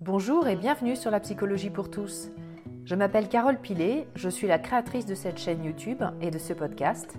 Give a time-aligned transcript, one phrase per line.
[0.00, 2.30] Bonjour et bienvenue sur la psychologie pour tous.
[2.84, 6.52] Je m'appelle Carole Pilet, je suis la créatrice de cette chaîne YouTube et de ce
[6.52, 7.16] podcast,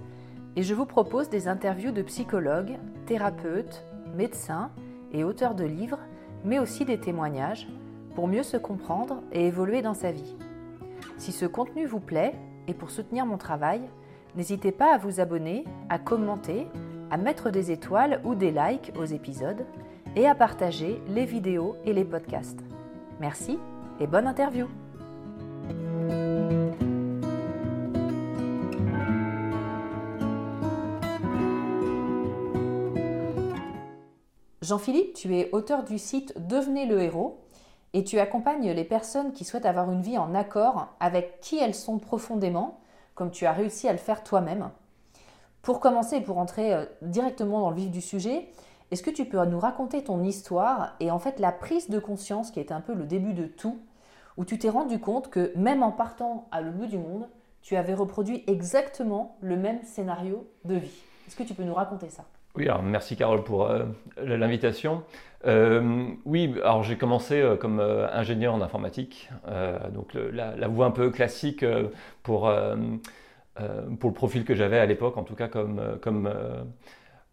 [0.57, 3.85] et je vous propose des interviews de psychologues, thérapeutes,
[4.17, 4.71] médecins
[5.13, 5.99] et auteurs de livres,
[6.43, 7.69] mais aussi des témoignages
[8.13, 10.35] pour mieux se comprendre et évoluer dans sa vie.
[11.17, 12.35] Si ce contenu vous plaît
[12.67, 13.81] et pour soutenir mon travail,
[14.35, 16.67] n'hésitez pas à vous abonner, à commenter,
[17.11, 19.65] à mettre des étoiles ou des likes aux épisodes
[20.15, 22.59] et à partager les vidéos et les podcasts.
[23.19, 23.59] Merci
[23.99, 24.67] et bonne interview
[34.61, 37.41] Jean-Philippe, tu es auteur du site Devenez le héros
[37.93, 41.75] et tu accompagnes les personnes qui souhaitent avoir une vie en accord avec qui elles
[41.75, 42.79] sont profondément,
[43.15, 44.71] comme tu as réussi à le faire toi-même.
[45.61, 48.47] Pour commencer et pour entrer euh, directement dans le vif du sujet,
[48.89, 52.49] est-ce que tu peux nous raconter ton histoire et en fait la prise de conscience
[52.51, 53.79] qui est un peu le début de tout,
[54.37, 57.27] où tu t'es rendu compte que même en partant à le bout du monde,
[57.61, 61.03] tu avais reproduit exactement le même scénario de vie?
[61.27, 62.23] Est-ce que tu peux nous raconter ça?
[62.55, 63.85] Oui, alors merci Carole pour euh,
[64.17, 65.03] l'invitation.
[65.45, 69.29] Euh, oui, alors j'ai commencé comme ingénieur en informatique,
[69.93, 71.63] donc la, voie un peu classique
[72.23, 72.51] pour,
[73.99, 76.29] pour le profil que j'avais à l'époque, en tout cas comme, comme,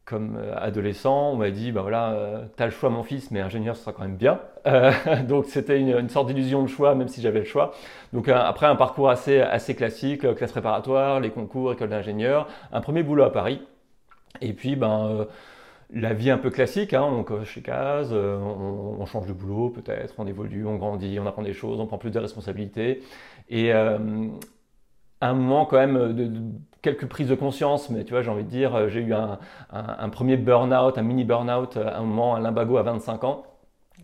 [0.05, 1.33] comme adolescent.
[1.33, 3.93] On m'a dit, bah voilà, tu as le choix mon fils, mais ingénieur ce sera
[3.93, 4.41] quand même bien.
[5.29, 7.73] donc c'était une, sorte d'illusion de choix, même si j'avais le choix.
[8.13, 13.03] Donc après un parcours assez, assez classique, classe préparatoire, les concours, école d'ingénieur, un premier
[13.03, 13.61] boulot à Paris.
[14.41, 15.25] Et puis, ben, euh,
[15.93, 19.71] la vie un peu classique, hein, on coche les cases, euh, on, change de boulot
[19.71, 23.03] peut-être, on évolue, on grandit, on apprend des choses, on prend plus de responsabilités.
[23.53, 24.29] Euh,
[25.21, 26.31] un moment quand même de,
[26.83, 29.39] quelques prises de conscience, mais tu vois, j'ai envie de dire, j'ai eu un,
[29.73, 33.45] un premier burn-out, un mini burn-out, un moment, un limbago à 25 ans.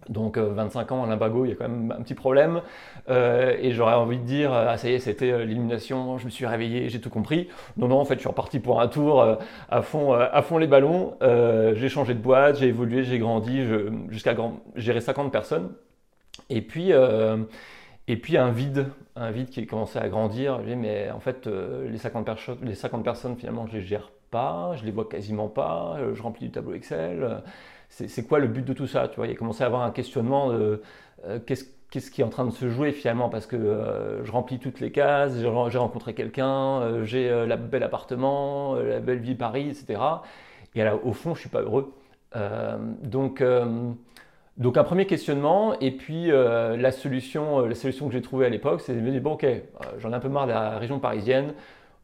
[0.08, 2.60] Donc 25 euh, ans à limbago, il y a quand même un petit problème.
[3.08, 6.30] Euh, et j'aurais envie de dire, ah ça y est, c'était euh, l'illumination, je me
[6.30, 7.48] suis réveillé, j'ai tout compris.
[7.76, 9.38] Non, non, en fait, je suis reparti pour un tour
[9.70, 11.16] à, fond, à fond les ballons.
[11.20, 13.62] j'ai changé de boîte, j'ai évolué, j'ai grandi,
[14.08, 14.36] jusqu'à
[14.76, 15.70] gérer 50 personnes.
[16.50, 16.92] Et puis,
[18.09, 20.60] et puis un vide, un vide qui commençait à grandir.
[20.66, 22.28] J'ai mais en fait, les, 50
[22.62, 26.47] les 50 personnes, finalement, je les gère pas, je les vois quasiment pas, je remplis
[26.47, 27.43] du tableau Excel
[27.94, 29.91] c'est quoi le but de tout ça tu vois, Il a commencé à avoir un
[29.91, 30.82] questionnement de
[31.26, 33.28] euh, qu'est-ce qui est en train de se jouer finalement?
[33.28, 37.84] Parce que euh, je remplis toutes les cases, j'ai rencontré quelqu'un, euh, j'ai la belle
[37.84, 40.00] appartement, la belle vie Paris, etc.
[40.75, 41.94] Et là, au fond, je suis pas heureux.
[43.02, 43.43] donc,
[44.56, 48.80] donc un premier questionnement et puis la solution, la solution que j'ai trouvée à l'époque,
[48.80, 49.46] c'est de me dire bon ok,
[49.98, 51.54] j'en ai un peu marre de la région parisienne,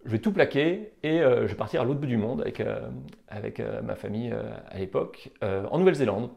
[0.05, 2.61] je vais tout plaquer et euh, je vais partir à l'autre bout du monde avec,
[2.61, 2.88] euh,
[3.29, 4.35] avec euh, ma famille
[4.70, 6.31] à l'époque, en Nouvelle-Zélande.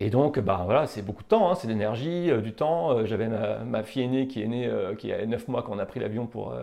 [0.00, 3.04] Et donc, bah, voilà, c'est beaucoup de temps, hein, c'est d'énergie, du temps.
[3.06, 4.68] J'avais ma, fille aînée qui est née,
[4.98, 6.56] qui a 9 mois quand on a pris l'avion pour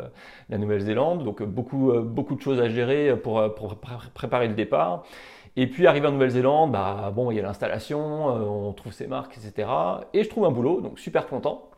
[0.50, 1.24] la Nouvelle-Zélande.
[1.24, 3.78] Donc, beaucoup, beaucoup de choses à gérer pour, pour
[4.14, 5.06] préparer le départ.
[5.62, 9.38] Et puis, arrivé en Nouvelle-Zélande, bah, bon, il y a l'installation, on trouve ses marques,
[9.38, 9.68] etc.
[10.14, 11.70] Et je trouve un boulot, donc super content.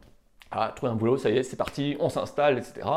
[0.52, 2.88] Ah, trouver un boulot, ça y est, c'est parti, on s'installe, etc.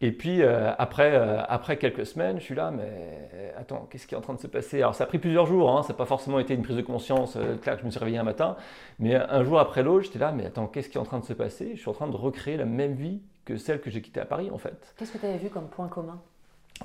[0.00, 1.14] Et puis après,
[1.48, 4.48] après quelques semaines, je suis là, mais attends, qu'est-ce qui est en train de se
[4.48, 4.78] passer?
[4.78, 6.82] Alors ça a pris plusieurs jours, hein, ça n'a pas forcément été une prise de
[6.82, 8.56] conscience, clac, je me suis réveillé un matin,
[8.98, 11.24] mais un jour après l'autre, j'étais là, mais attends, qu'est-ce qui est en train de
[11.24, 11.72] se passer?
[11.76, 14.24] Je suis en train de recréer la même vie que celle que j'ai quittée à
[14.26, 14.92] Paris en fait.
[14.96, 16.20] Qu'est-ce que tu avais vu comme point commun?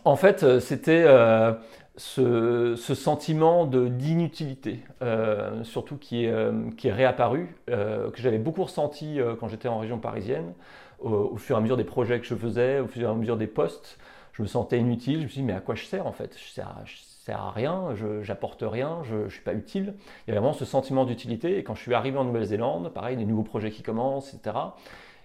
[0.03, 1.05] En fait, c'était
[1.97, 8.63] ce, sentiment d'inutilité, euh, surtout qui est, euh, qui est réapparu, euh, que j'avais beaucoup
[8.63, 10.53] ressenti quand j'étais en région parisienne,
[10.99, 13.37] au, fur et à mesure des projets que je faisais, au fur et à mesure
[13.37, 13.97] des postes,
[14.33, 16.35] je me sentais inutile, je me suis dit mais à quoi je sers en fait?
[16.37, 19.93] Je sers, je sers à rien, je n'apporte rien, je ne suis pas utile.
[19.97, 21.57] Il y avait vraiment ce sentiment d'utilité.
[21.57, 24.57] Et quand je suis arrivé en Nouvelle-Zélande, pareil, des nouveaux projets qui commencent, etc.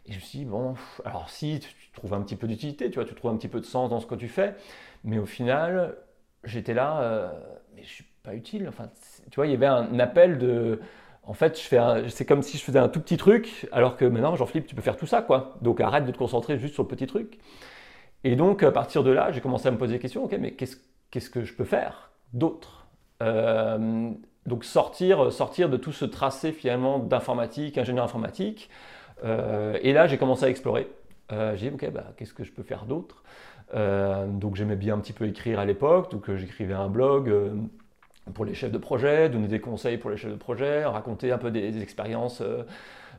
[0.06, 0.74] Et je me suis dit, bon,
[1.04, 1.60] alors si
[1.92, 3.90] tu trouves un petit peu d'utilité, tu vois, tu trouves un petit peu de sens
[3.90, 4.54] dans ce que tu fais,
[5.04, 5.96] mais au final,
[6.44, 7.30] j'étais là, euh,
[7.74, 8.66] mais je suis pas utile.
[8.68, 8.90] Enfin,
[9.30, 10.80] tu vois, il y avait un appel de.
[11.22, 11.78] En fait, je fais
[12.08, 14.82] c'est comme si je faisais un tout petit truc, alors que maintenant, Jean-Philippe, tu peux
[14.82, 15.56] faire tout ça, quoi.
[15.62, 17.38] Donc arrête de te concentrer juste sur le petit truc.
[18.24, 20.24] Et donc, à partir de là, j'ai commencé à me poser des questions.
[20.24, 22.86] Ok, mais qu'est-ce, que je peux faire d'autre?
[23.22, 24.10] Euh,
[24.46, 28.70] Donc sortir, sortir de tout ce tracé finalement d'informatique, ingénieur informatique.
[29.24, 30.88] Euh, et là, j'ai commencé à explorer.
[31.30, 33.22] J'ai dit, ok, bah, qu'est-ce que je peux faire d'autre?
[33.74, 37.28] Euh, donc j'aimais bien un petit peu écrire à l'époque, donc euh, j'écrivais un blog
[37.28, 37.54] euh,
[38.34, 41.38] pour les chefs de projet, donner des conseils pour les chefs de projet, raconter un
[41.38, 42.42] peu des, expériences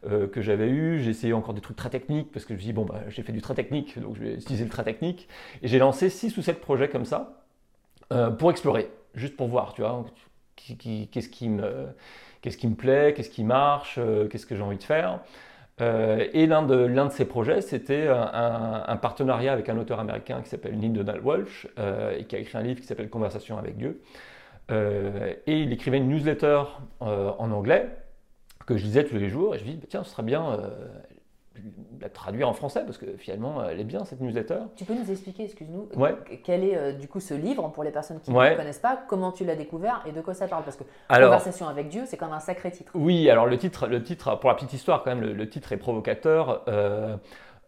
[0.03, 1.01] que j'avais eues.
[1.01, 3.21] J'ai essayé encore des trucs très techniques parce que je me dis, bon, bah, j'ai
[3.21, 5.27] fait du très technique, donc je vais utiliser le très technique.
[5.61, 7.43] Et j'ai lancé 6 ou 7 projets comme ça
[8.37, 10.05] pour explorer, juste pour voir, tu vois,
[10.55, 11.87] qu'est-ce qui, me,
[12.41, 13.99] qu'est-ce qui me plaît, qu'est-ce qui marche,
[14.29, 15.19] qu'est-ce que j'ai envie de faire.
[15.81, 20.41] Euh, et l'un de, l'un de ces projets, c'était un, partenariat avec un auteur américain
[20.41, 23.57] qui s'appelle Neil Donald Walsh euh, et qui a écrit un livre qui s'appelle Conversation
[23.57, 24.01] avec Dieu.
[24.71, 26.63] Euh, et il écrivait une newsletter
[26.99, 27.89] en anglais
[28.67, 30.59] que je lisais tous les jours et je me dis tiens ce serait bien
[31.99, 34.59] la traduire en français parce que finalement elle est bien cette newsletter.
[34.75, 36.15] Tu peux nous expliquer, excuse-nous, ouais.
[36.43, 39.31] quel est euh, du coup ce livre pour les personnes qui ne connaissent pas, comment
[39.31, 40.63] tu l'as découvert et de quoi ça parle?
[40.63, 42.91] Parce que Conversation avec Dieu, c'est quand même un sacré titre.
[42.95, 45.77] Oui, alors le titre, le titre pour la petite histoire quand même, le, titre est
[45.77, 46.63] provocateur.
[46.67, 47.17] Euh,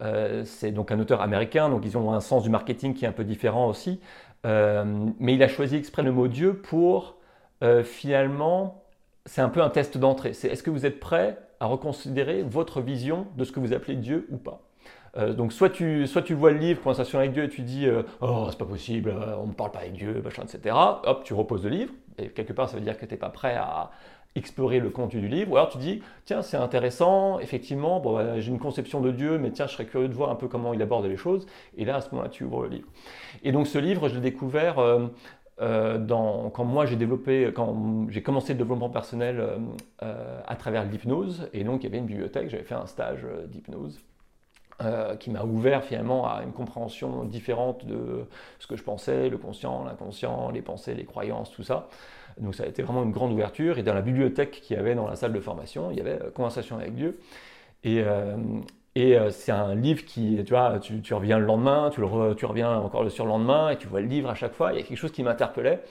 [0.01, 3.07] euh, c'est donc un auteur américain, donc ils ont un sens du marketing qui est
[3.07, 3.99] un peu différent aussi.
[4.45, 7.17] mais il a choisi exprès le mot Dieu pour
[7.83, 8.83] finalement,
[9.25, 10.33] c'est un peu un test d'entrée.
[10.33, 13.95] C'est est-ce que vous êtes prêt à reconsidérer votre vision de ce que vous appelez
[13.95, 14.61] Dieu ou pas.
[15.15, 17.85] Euh, donc soit tu, soit tu vois le livre Conversation avec Dieu et tu dis
[17.85, 20.75] euh, oh c'est pas possible, euh, on ne parle pas avec Dieu, machin, etc.
[21.05, 23.29] Hop, tu reposes le livre et quelque part ça veut dire que tu n'es pas
[23.29, 23.91] prêt à
[24.35, 25.53] explorer le contenu du livre.
[25.53, 29.37] Ou alors tu dis tiens c'est intéressant, effectivement, bon, bah, j'ai une conception de Dieu,
[29.37, 31.45] mais tiens je serais curieux de voir un peu comment il aborde les choses.
[31.77, 32.87] Et là à ce moment-là tu ouvres le livre.
[33.45, 34.83] Et donc ce livre je l'ai découvert
[35.61, 39.57] euh, quand moi j'ai développé, quand j'ai commencé le développement personnel euh,
[40.01, 43.25] euh, à travers l'hypnose, et donc il y avait une bibliothèque, j'avais fait un stage
[43.47, 43.99] d'hypnose.
[45.19, 48.25] qui m'a ouvert finalement à une compréhension différente de
[48.59, 51.87] ce que je pensais, le conscient, l'inconscient, les pensées, les croyances, tout ça.
[52.39, 53.77] Donc ça a été vraiment une grande ouverture.
[53.77, 56.19] Et dans la bibliothèque qu'il y avait dans la salle de formation, il y avait
[56.33, 57.19] Conversation avec Dieu.
[58.95, 63.03] Et euh, c'est un livre qui, tu vois, tu, reviens le lendemain, tu, reviens encore
[63.03, 64.71] le surlendemain, et tu vois le livre à chaque fois.
[64.71, 65.81] Il y a quelque chose qui m'interpellait.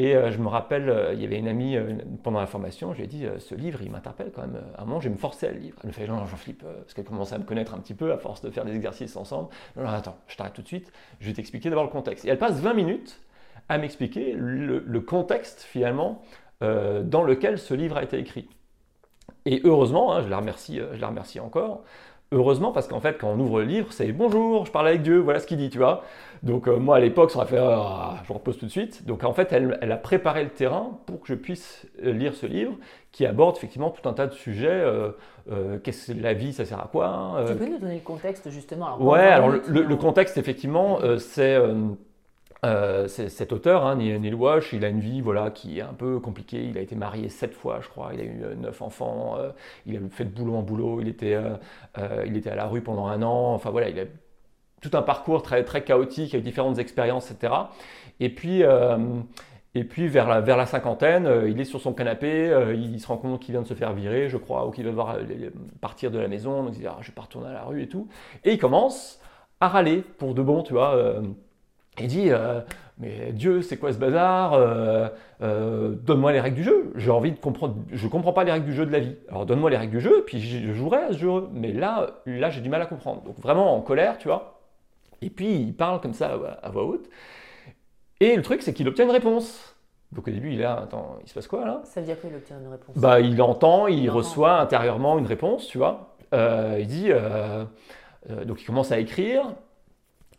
[0.00, 1.76] Et euh, je me rappelle, euh, il y avait une amie
[2.22, 4.62] pendant la formation, je lui ai dit, ce livre, il m'interpelle quand même.
[4.76, 5.74] À un moment, je vais me forcer à le lire.
[5.82, 8.18] Elle me fait, non, Jean-Philippe, parce qu'elle commençait à me connaître un petit peu à
[8.18, 9.48] force de faire des exercices ensemble.
[9.76, 12.24] Non, non, attends, je t'arrête tout de suite, je vais t'expliquer d'abord le contexte.
[12.24, 13.20] Et elle passe 20 minutes
[13.68, 16.22] à m'expliquer le, contexte, finalement,
[16.60, 18.48] dans lequel ce livre a été écrit.
[19.44, 21.82] Et heureusement, hein, je, la remercie, je la remercie encore,
[22.30, 25.18] Heureusement, parce qu'en fait, quand on ouvre le livre, c'est bonjour, je parle avec Dieu,
[25.18, 26.02] voilà ce qu'il dit, tu vois.
[26.42, 29.06] Donc, euh, moi, à l'époque, ça aurait fait, ah, je repose tout de suite.
[29.06, 32.44] Donc, en fait, elle, a préparé le terrain pour que je puisse euh, lire ce
[32.44, 32.74] livre
[33.12, 34.68] qui aborde effectivement tout un tas de sujets.
[34.68, 38.00] Euh, qu'est-ce que la vie, ça sert à quoi hein, Tu peux nous donner le
[38.00, 41.58] contexte, justement alors, Ouais, alors le, contexte, effectivement, c'est
[42.64, 46.18] euh, cet auteur, hein, Neil Wash, il a une vie voilà, qui est un peu
[46.18, 46.64] compliquée.
[46.64, 48.10] Il a été marié sept fois, je crois.
[48.14, 49.36] Il a eu euh, neuf enfants.
[49.38, 49.50] Euh,
[49.86, 51.00] il a fait de boulot en boulot.
[51.00, 51.38] Il était,
[52.26, 53.54] il était à la rue pendant un an.
[53.54, 54.04] Enfin voilà, il a
[54.80, 57.52] tout un parcours très, très chaotique avec différentes expériences, etc.
[58.20, 58.62] Et puis,
[59.74, 62.52] et puis vers, la, vers la cinquantaine, il est sur son canapé.
[62.74, 64.90] il se rend compte qu'il vient de se faire virer, je crois, ou qu'il va
[64.90, 65.16] devoir
[65.80, 66.64] partir de la maison.
[66.64, 68.08] Donc il dit ah, Je vais pas retourner à la rue et tout.
[68.44, 69.20] Et il commence
[69.60, 71.22] à râler pour de bon, tu vois
[72.00, 72.60] il dit euh,
[72.98, 75.08] Mais Dieu, c'est quoi ce bazar euh,
[75.42, 76.92] euh, Donne-moi les règles du jeu.
[76.96, 77.76] J'ai envie de comprendre.
[77.90, 79.16] Je ne comprends pas les règles du jeu de la vie.
[79.28, 81.48] Alors donne-moi les règles du jeu, puis je jouerai à ce jeu.
[81.52, 83.22] Mais là, là j'ai du mal à comprendre.
[83.22, 84.60] Donc vraiment en colère, tu vois.
[85.22, 87.08] Et puis il parle comme ça à voix haute.
[88.20, 89.76] Et le truc, c'est qu'il obtient une réponse.
[90.12, 91.82] Donc au début, il est là, attends, il se passe quoi là?
[91.84, 92.96] Ça veut dire qu'il obtient une réponse?
[92.96, 96.16] Bah, il entend, il, reçoit intérieurement une réponse, tu vois.
[96.32, 97.10] il dit,
[98.46, 99.44] donc il commence à écrire,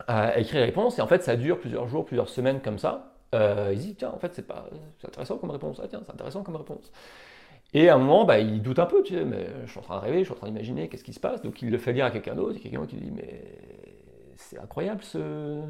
[0.06, 0.98] à écrire les réponses.
[0.98, 3.14] Et en fait, ça dure plusieurs jours, plusieurs semaines comme ça.
[3.34, 4.68] Euh, il dit, tiens, en fait, c'est pas
[5.04, 5.80] intéressant comme réponse.
[5.82, 6.90] Ah, tiens, c'est intéressant comme réponse.
[7.72, 9.82] Et à un moment, bah, il doute un peu, tu sais, mais je suis en
[9.82, 11.40] train de rêver, je suis en train d'imaginer qu'est-ce qui se passe.
[11.42, 13.44] Donc il le fait lire à quelqu'un d'autre, et quelqu'un qui dit, mais
[14.34, 15.62] c'est incroyable ce,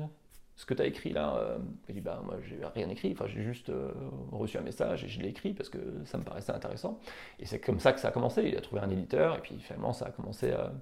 [0.56, 1.58] ce que tu as écrit là.
[1.88, 3.92] Il dit, bah, moi, j'ai rien écrit, enfin, j'ai juste euh,
[4.32, 6.98] reçu un message et je l'ai écrit parce que ça me paraissait intéressant.
[7.38, 8.44] Et c'est comme ça que ça a commencé.
[8.44, 10.72] Il a trouvé un éditeur, et puis finalement, ça a commencé à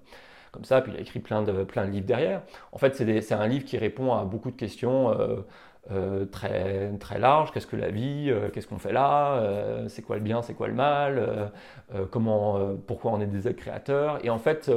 [0.62, 2.42] ça, puis il a écrit plein de, plein de livres derrière.
[2.72, 5.36] En fait, c'est un livre qui répond à beaucoup de questions euh,
[5.90, 7.50] euh, très, très larges.
[7.52, 9.40] Qu'est-ce que la vie euh, Qu'est-ce qu'on fait là
[9.88, 11.52] C'est quoi le bien C'est quoi le mal
[12.10, 14.70] comment, Pourquoi on est des créateurs Et en fait,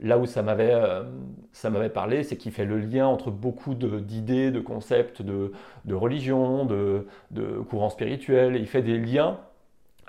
[0.00, 5.22] là où ça m'avait parlé, c'est qu'il fait le lien entre beaucoup d'idées, de, concepts,
[5.22, 5.52] de,
[5.84, 8.56] de religion, de, de courants spirituels.
[8.56, 9.38] Il fait des liens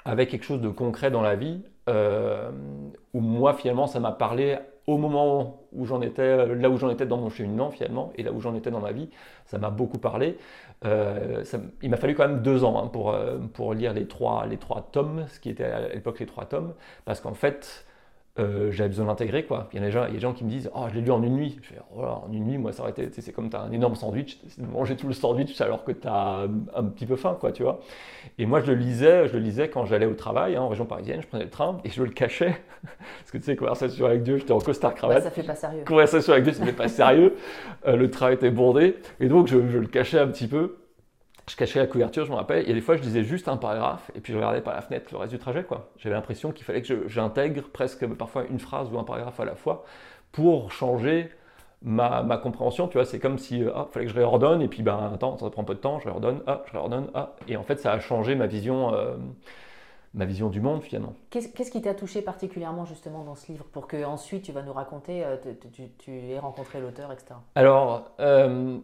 [0.06, 4.98] avec quelque chose de concret dans la vie, où moi, finalement, ça m'a parlé au
[4.98, 8.42] moment où j'en étais, là où j'en étais dans mon cheminement finalement, et là où
[8.42, 9.10] j'en étais dans ma vie,
[9.46, 10.38] ça m'a beaucoup parlé.
[10.86, 11.44] Euh,
[11.82, 14.58] il m'a fallu quand même deux ans hein, pour, euh, pour lire les trois, les
[14.58, 16.74] trois tomes, ce qui était à l'époque les trois tomes,
[17.06, 17.86] parce qu'en fait,
[18.40, 19.70] euh, j'avais besoin d'intégrer quoi.
[19.72, 20.96] Il y a des gens, il y a des gens qui me disent oh je
[20.96, 21.60] l'ai lu en une nuit.
[21.62, 23.72] Je fais oh en une nuit moi ça aurait été c'est comme tu as un
[23.72, 27.38] énorme sandwich, de manger tout le sandwich alors que tu as un petit peu faim
[27.40, 27.80] quoi tu vois.
[28.40, 30.86] Et moi je le lisais, je le lisais quand j'allais au travail hein, en région
[30.86, 32.56] parisienne, je prenais le train et je le cachais
[33.20, 35.22] parce que tu sais conversation avec Dieu, j'étais en costard cravate.
[35.22, 35.84] ça fait pas sérieux.
[35.86, 37.36] Conversation avec Dieu, c'était pas sérieux.
[37.86, 40.78] Euh, le train était bondé et donc je, je le cachais un petit peu
[41.50, 44.12] je cachais la couverture, je me rappelle, et des fois je disais juste un paragraphe,
[44.16, 45.64] et puis je regardais par la fenêtre le reste du trajet.
[45.64, 45.90] quoi.
[45.98, 49.56] J'avais l'impression qu'il fallait que j'intègre presque parfois une phrase ou un paragraphe à la
[49.56, 49.84] fois
[50.32, 51.30] pour changer
[51.82, 52.88] ma, ma compréhension.
[52.88, 55.50] Tu vois, c'est comme si, ah, fallait que je réordonne, et puis ben attends, ça
[55.50, 57.36] prend peu de temps, je réordonne, ah, je réordonne, ah.
[57.48, 58.94] Et en fait, ça a changé ma vision.
[58.94, 59.16] Euh,
[60.14, 61.14] ma vision du monde finalement.
[61.30, 64.74] Qu'est-ce qui t'a touché particulièrement justement dans ce livre pour que ensuite tu vas nous
[64.74, 65.38] raconter, euh,
[65.72, 67.34] tu, tu, aies rencontré l'auteur, etc.
[67.56, 68.78] Alors, euh,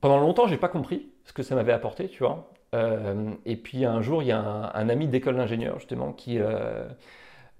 [0.00, 2.52] pendant longtemps, j'ai pas compris ce que ça m'avait apporté, tu vois.
[2.74, 6.88] Euh, et puis un jour, il y a un, ami d'école d'ingénieur justement qui, euh,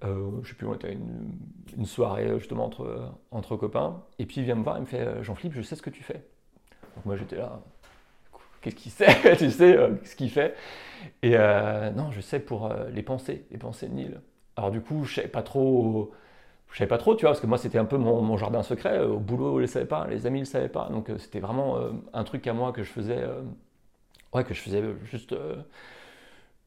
[0.04, 1.32] euh, je sais plus, on était une,
[1.76, 5.22] une soirée justement entre, entre copains, et puis il vient me voir, il me fait
[5.22, 6.22] Jean-Philippe, je sais ce que tu fais.
[6.96, 7.60] Donc moi j'étais là,
[8.62, 10.54] qu'est-ce qu'il sait Tu sais ce qu'il fait?
[11.22, 14.20] Et non, je sais pour les pensées, les pensées de Nil.
[14.56, 16.12] Alors du coup, je savais pas trop
[16.72, 19.00] je savais pas trop, tu vois, parce que moi c'était un peu mon, jardin secret.
[19.00, 20.88] Au boulot, ils le savaient pas, les amis ne le savaient pas.
[20.88, 23.42] Donc euh, c'était vraiment euh, un truc à moi que je faisais, euh,
[24.32, 25.34] ouais, que je faisais juste,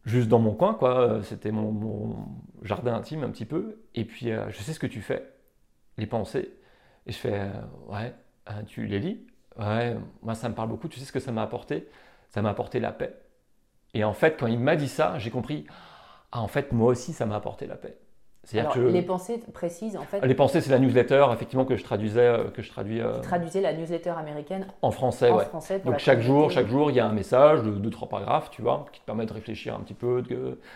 [0.05, 1.21] juste dans mon coin, quoi.
[1.23, 2.15] C'était mon,
[2.63, 3.79] jardin intime un petit peu.
[3.95, 5.31] Et puis je sais ce que tu fais,
[5.97, 6.53] les pensées.
[7.07, 7.49] Et je fais,
[7.87, 8.13] ouais,
[8.67, 9.25] tu les lis
[9.59, 10.87] Ouais, moi ça me parle beaucoup.
[10.87, 11.87] Tu sais ce que ça m'a apporté?
[12.29, 13.15] Ça m'a apporté la paix.
[13.93, 15.67] Et en fait, quand il m'a dit ça, j'ai compris,
[16.31, 17.97] ah en fait, moi aussi ça m'a apporté la paix.
[18.53, 20.19] Alors, les pensées précises, en fait.
[20.25, 22.99] Les pensées, c'est la newsletter, effectivement, que je traduisais, euh, que je traduis.
[22.99, 24.67] Euh, traduisais la newsletter américaine.
[24.81, 27.71] En français, en Français Donc chaque jour, chaque jour, il y a un message de
[27.71, 30.21] deux trois paragraphes, tu vois, qui te permet de réfléchir un petit peu.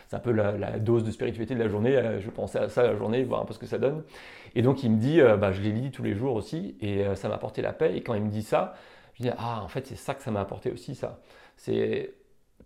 [0.07, 1.97] C'est un peu la, dose de spiritualité de la journée.
[1.97, 4.03] Euh, je pensais à ça la journée, voir un peu ce que ça donne.
[4.55, 7.27] Et donc il me dit, bah, je les lis tous les jours aussi, et ça
[7.27, 7.95] m'a apporté la paix.
[7.95, 8.75] Et quand il me dit ça,
[9.15, 11.19] je dis, ah, en fait, c'est ça que ça m'a apporté aussi, ça.
[11.57, 12.13] C'est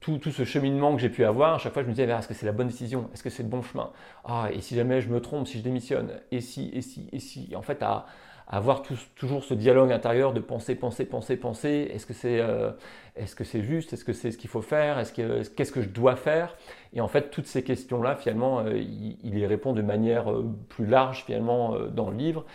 [0.01, 2.33] tout, ce cheminement que j'ai pu avoir, à chaque fois je me disais, est-ce que
[2.33, 3.09] c'est la bonne décision?
[3.13, 3.91] Est-ce que c'est le bon chemin?
[4.25, 6.09] Ah, et si jamais je me trompe, si je démissionne?
[6.31, 7.55] Et si, et si, et si?
[7.55, 8.07] En fait, à,
[8.47, 8.81] avoir
[9.15, 11.89] toujours ce dialogue intérieur de penser, penser, penser, penser.
[11.93, 12.71] Est-ce que c'est euh,
[13.15, 13.93] est -ce c'est juste?
[13.93, 14.99] Est-ce que c'est ce qu'il faut faire?
[14.99, 16.57] Est-ce que Qu'est-ce que je dois faire?
[16.93, 20.45] Et en fait, toutes ces questions-là, finalement, euh, il, il, y répond de manière euh,
[20.67, 22.45] plus large, finalement, dans le livre.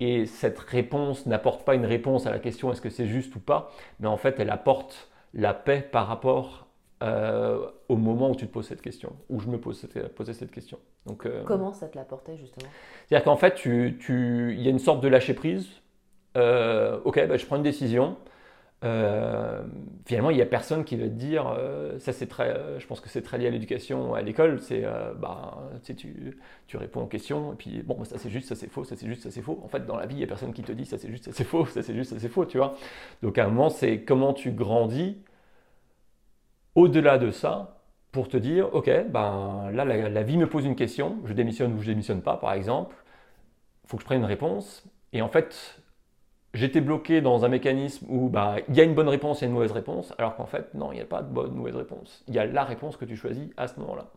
[0.00, 3.40] Et cette réponse n'apporte pas une réponse à la question est-ce que c'est juste ou
[3.40, 6.61] pas, mais en fait, elle apporte la paix par rapport
[7.02, 10.34] euh, au moment où tu te poses cette question, où je me pose cette, posais
[10.34, 10.78] cette question.
[11.04, 12.68] Donc, euh, Comment ça te l'apportait justement?
[13.08, 15.66] C'est-à-dire qu'en fait, il tu, y a une sorte de lâcher prise.
[16.36, 18.16] Euh, ok, bah, je prends une décision.
[18.82, 21.56] finalement, il n'y a personne qui va te dire,
[21.98, 24.84] ça c'est très, je pense que c'est très lié à l'éducation, à l'école, c'est,
[25.18, 28.54] bah, tu, tu, tu, réponds aux questions, et puis bon, bah, ça c'est juste, ça
[28.54, 29.60] c'est faux, ça c'est juste, ça c'est faux.
[29.64, 31.24] En fait, dans la vie, il n'y a personne qui te dit, ça c'est juste,
[31.24, 32.76] ça c'est faux, ça c'est juste, ça c'est faux, tu vois.
[33.22, 35.16] Donc à un moment, c'est comment tu grandis
[36.74, 41.16] au-delà de ça, pour te dire, ok, ben là la, vie me pose une question,
[41.24, 42.94] je démissionne ou je démissionne pas, par exemple,
[43.84, 44.84] il faut que je prenne une réponse.
[45.14, 45.80] Et en fait,
[46.54, 49.46] j'étais bloqué dans un mécanisme où ben, il y a une bonne réponse, il y
[49.46, 51.56] a une mauvaise réponse, alors qu'en fait, non, il n'y a pas de bonne ou
[51.56, 52.22] mauvaise réponse.
[52.28, 54.08] Il y a la réponse que tu choisis à ce moment-là.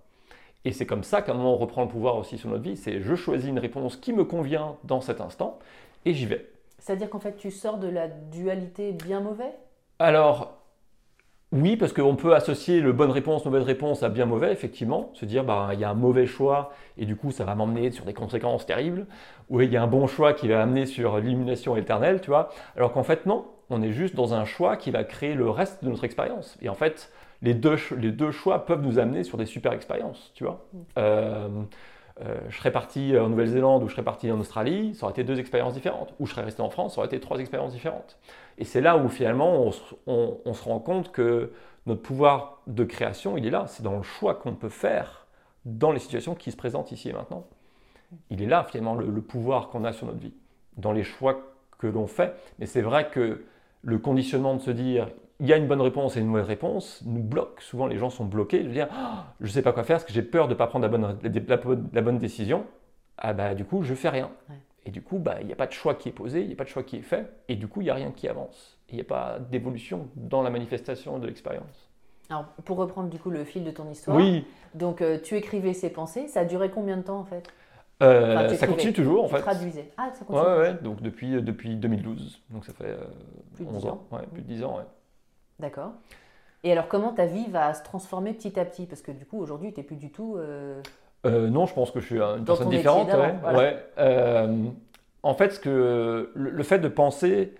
[0.65, 2.75] Et c'est comme ça qu'à un moment on reprend le pouvoir aussi sur notre vie,
[2.75, 5.59] c'est je choisis une réponse qui me convient dans cet instant
[6.05, 6.49] et j'y vais.
[6.79, 9.53] C'est-à-dire qu'en fait tu sors de la dualité bien mauvais
[9.99, 10.57] Alors,
[11.55, 15.11] oui, parce qu'on peut associer le bonne réponse, mauvaise réponse à bien mauvais, effectivement.
[15.13, 17.91] Se dire, bah, il y a un mauvais choix et du coup, ça va m'emmener
[17.91, 19.07] sur des conséquences terribles.
[19.49, 22.49] Ou il y a un bon choix qui va amener sur l'illumination éternelle, tu vois.
[22.75, 23.45] Alors qu'en fait, non.
[23.69, 26.57] on est juste dans un choix qui va créer le reste de notre expérience.
[26.61, 30.31] Et en fait, les deux, les deux choix peuvent nous amener sur des super expériences,
[30.35, 30.65] tu vois.
[30.73, 30.79] Mm.
[30.97, 31.47] Euh,
[32.21, 35.23] euh, je serais parti en Nouvelle-Zélande ou je serais parti en Australie, ça aurait été
[35.23, 36.13] deux expériences différentes.
[36.19, 38.17] Ou je serais resté en France, ça aurait été trois expériences différentes.
[38.57, 39.69] Et c'est là où finalement
[40.07, 41.51] on, se rend compte que
[41.85, 43.65] notre pouvoir de création, il est là.
[43.67, 45.27] C'est dans le choix qu'on peut faire
[45.65, 47.45] dans les situations qui se présentent ici et maintenant.
[48.29, 50.33] Il est là finalement le, pouvoir qu'on a sur notre vie,
[50.77, 51.41] dans les choix
[51.77, 52.33] que l'on fait.
[52.59, 53.43] Mais c'est vrai que
[53.81, 55.09] le conditionnement de se dire
[55.39, 57.61] il y a une bonne réponse et une mauvaise réponse nous bloque.
[57.61, 58.63] Souvent, les gens sont bloqués.
[58.63, 60.57] Veux dire, ah, je ne sais pas quoi faire parce que j'ai peur de ne
[60.57, 61.17] pas prendre la bonne,
[61.93, 62.65] la, bonne décision.
[63.17, 64.31] Ah bah, du coup, je fais rien.
[64.85, 66.53] Et du coup, bah, il n'y a pas de choix qui est posé, il n'y
[66.53, 67.27] a pas de choix qui est fait.
[67.47, 68.77] Et du coup, il n'y a rien qui avance.
[68.89, 71.89] Il n'y a pas d'évolution dans la manifestation de l'expérience.
[72.29, 74.47] Alors, pour reprendre du coup le fil de ton histoire, oui.
[74.73, 77.47] donc euh, tu écrivais ces pensées, ça a duré combien de temps en fait?
[78.03, 79.41] Euh, ça continue toujours en tu fait.
[79.41, 79.91] traduisais.
[79.97, 80.45] Ah, ça continue.
[80.45, 82.41] Ouais, ouais, donc depuis, depuis 2012.
[82.49, 83.05] Donc ça fait euh,
[83.53, 84.03] plus de 11 ans.
[84.11, 84.83] Ouais, plus de 10 ans, ouais.
[85.59, 85.91] D'accord.
[86.63, 88.85] Et alors, comment ta vie va se transformer petit à petit?
[88.85, 90.35] Parce que du coup, aujourd'hui, tu n'es plus du tout.
[90.35, 90.81] Euh,
[91.25, 93.09] euh, non, je pense que je suis une personne différente.
[93.53, 93.77] Ouais.
[93.97, 94.65] Euh,
[95.23, 97.55] en fait, ce que, le, fait de penser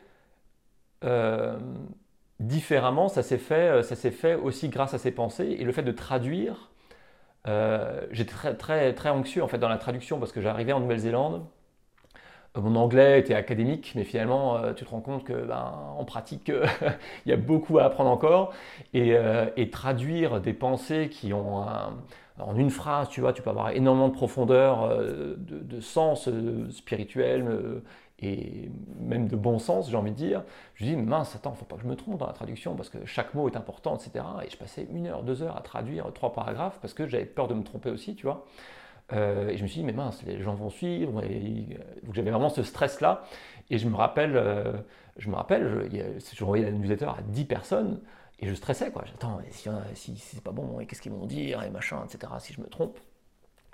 [2.40, 5.58] différemment, ça s'est fait, ça s'est fait aussi grâce à ces pensées.
[5.60, 6.70] Et le fait de traduire,
[8.12, 11.46] j'étais très, très, très anxieux en fait dans la traduction parce que j'arrivais en Nouvelle-Zélande
[12.62, 16.52] mon anglais était académique, mais finalement, euh, tu te rends compte que, ben, en pratique,
[17.26, 18.54] il y a beaucoup à apprendre encore.
[18.96, 21.66] Euh, et, traduire des pensées qui ont
[22.40, 26.30] en une phrase, tu vois, tu peux avoir énormément de profondeur, euh, de, sens
[26.70, 27.82] spirituel
[28.20, 30.44] et même de bon sens, j'ai envie de dire.
[30.76, 33.06] Je dis, mince, attends, faut pas que je me trompe dans la traduction parce que
[33.06, 34.26] chaque mot est important, etc.
[34.46, 37.48] Et je passais une heure, deux heures à traduire trois paragraphes parce que j'avais peur
[37.48, 38.46] de me tromper aussi, tu vois.
[39.14, 41.24] Euh, et je me suis dit, mais mince, les gens vont suivre.
[41.24, 41.78] Et,
[42.14, 43.24] j'avais vraiment ce stress-là.
[43.70, 44.74] Et je me rappelle, euh,
[45.18, 48.00] je me rappelle, je, envoyé la newsletter à 10 personnes
[48.40, 48.92] et je stressais.
[48.92, 49.04] Quoi.
[49.06, 52.62] J'attends, si, si, c'est pas bon, qu'est-ce qu'ils vont dire, et machin, etc., si je
[52.62, 53.00] me trompe.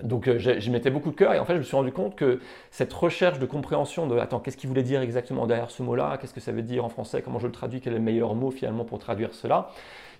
[0.04, 2.16] Donc euh, je, mettais beaucoup de cœur et en fait je me suis rendu compte
[2.16, 2.40] que
[2.72, 6.34] cette recherche de compréhension de attends qu'est-ce qu'il voulait dire exactement derrière ce mot-là, qu'est-ce
[6.34, 8.50] que ça veut dire en français, comment je le traduis, quel est le meilleur mot
[8.50, 9.70] finalement pour traduire cela,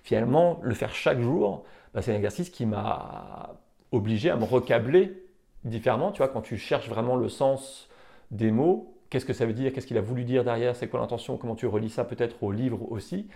[0.04, 3.56] finalement le faire chaque jour, bah, c'est un exercice qui m'a
[3.90, 5.22] obligé à me recabler
[5.64, 6.12] différemment.
[6.12, 7.88] Tu vois, quand tu cherches vraiment le sens
[8.30, 11.00] des mots, qu'est-ce que ça veut dire, qu'est-ce qu'il a voulu dire derrière, c'est quoi
[11.00, 13.28] l'intention, comment tu relis ça peut-être au livre aussi.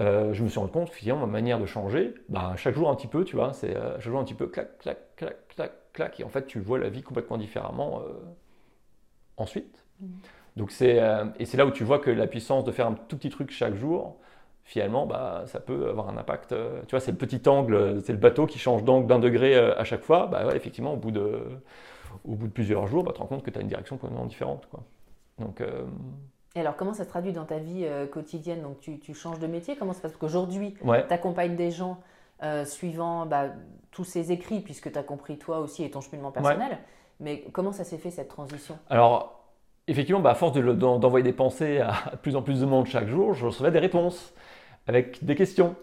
[0.00, 2.94] Euh, je me suis rendu compte finalement ma manière de changer, bah, chaque jour un
[2.94, 5.72] petit peu, tu vois, c'est euh, chaque jour un petit peu clac, clac, clac, clac,
[5.92, 8.12] clac, et en fait tu vois la vie complètement différemment euh,
[9.36, 9.84] ensuite.
[10.00, 10.06] Mmh.
[10.56, 11.00] Donc c'est
[11.38, 13.50] et c'est là où tu vois que la puissance de faire un tout petit truc
[13.50, 14.18] chaque jour,
[14.64, 16.54] finalement, bah, ça peut avoir un impact.
[16.86, 19.84] Tu vois, c'est le petit angle, c'est le bateau qui change d'angle d'un degré à
[19.84, 20.26] chaque fois.
[20.26, 21.40] Bah, effectivement, au bout, de,
[22.24, 23.96] au bout de plusieurs jours, bah, tu te rends compte que tu as une direction
[23.96, 24.66] complètement différente.
[24.70, 24.82] Quoi.
[25.38, 25.62] Donc,
[26.56, 28.62] Et alors, comment ça se traduit dans ta vie quotidienne?
[28.62, 29.76] Donc, tu, tu, changes de métier?
[29.76, 30.12] Comment ça se passe?
[30.12, 31.98] Parce qu'aujourd'hui, tu accompagnes des gens
[32.64, 33.50] suivant bah,
[33.92, 36.78] tous ces écrits, puisque tu as compris toi aussi et ton cheminement personnel.
[37.20, 38.78] Mais comment ça s'est fait cette transition?
[38.88, 39.44] Alors,
[39.86, 42.86] effectivement, bah, à force d'envoyer de, des pensées à de plus en plus de monde
[42.86, 44.32] chaque jour, je recevais des réponses
[44.86, 45.76] avec des questions.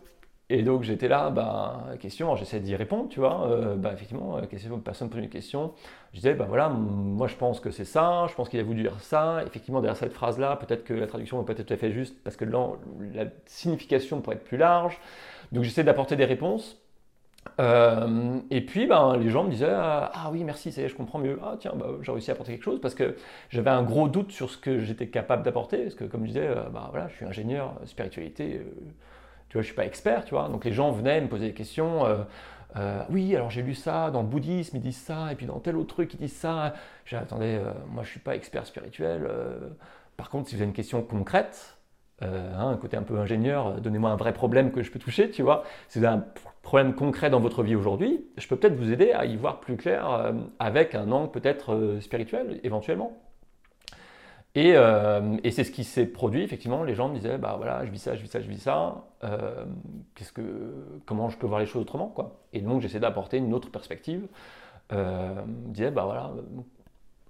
[0.49, 3.47] Et donc j'étais là, ben, question, j'essaie d'y répondre, tu vois.
[3.49, 5.73] Euh, ben, effectivement, euh, personne pose une question.
[6.13, 8.83] Je disais, ben voilà, moi je pense que c'est ça, je pense qu'il a voulu
[8.83, 9.43] dire ça.
[9.45, 12.37] Effectivement, derrière cette phrase-là, peut-être que la traduction n'est pas tout à fait juste parce
[12.37, 12.69] que là,
[13.13, 14.97] la signification pourrait être plus large.
[15.51, 16.77] Donc j'essaie d'apporter des réponses.
[17.59, 21.39] Euh, et puis, ben, les gens me disaient Ah oui, merci, ça je comprends mieux.
[21.43, 23.15] Ah tiens, j'ai réussi à apporter quelque chose parce que
[23.49, 25.83] j'avais un gros doute sur ce que j'étais capable d'apporter.
[25.83, 28.91] Parce que, comme je disais, ben, voilà, je suis ingénieur spiritualité, euh,
[29.49, 30.49] tu vois, je suis pas expert, tu vois.
[30.49, 32.03] Donc, les gens venaient me poser des questions.
[33.09, 35.77] oui, alors j'ai lu ça dans le bouddhisme, ils disent ça, et puis dans tel
[35.77, 36.73] autre truc, ils disent ça.
[37.05, 39.27] J'ai attendez, moi je suis pas expert spirituel.
[40.15, 41.77] par contre, si vous avez une question concrète,
[42.21, 45.41] hein, un côté un peu ingénieur, donnez-moi un vrai problème que je peux toucher, tu
[45.41, 45.63] vois.
[45.87, 46.23] C'est un
[46.67, 49.77] problème concret dans votre vie aujourd'hui, je peux peut-être vous aider à y voir plus
[49.77, 53.17] clair euh, avec un angle peut-être euh, spirituel éventuellement.
[54.55, 57.85] Et, euh, et c'est ce qui s'est produit, effectivement, les gens me disaient, bah voilà,
[57.85, 59.05] je vis ça, je vis ça, je vis ça,
[60.15, 60.41] qu'est-ce que,
[61.05, 62.39] comment je peux voir les choses autrement, quoi.
[62.53, 64.27] Et donc j'essaie d'apporter une autre perspective,
[64.91, 66.31] me disais, bah voilà,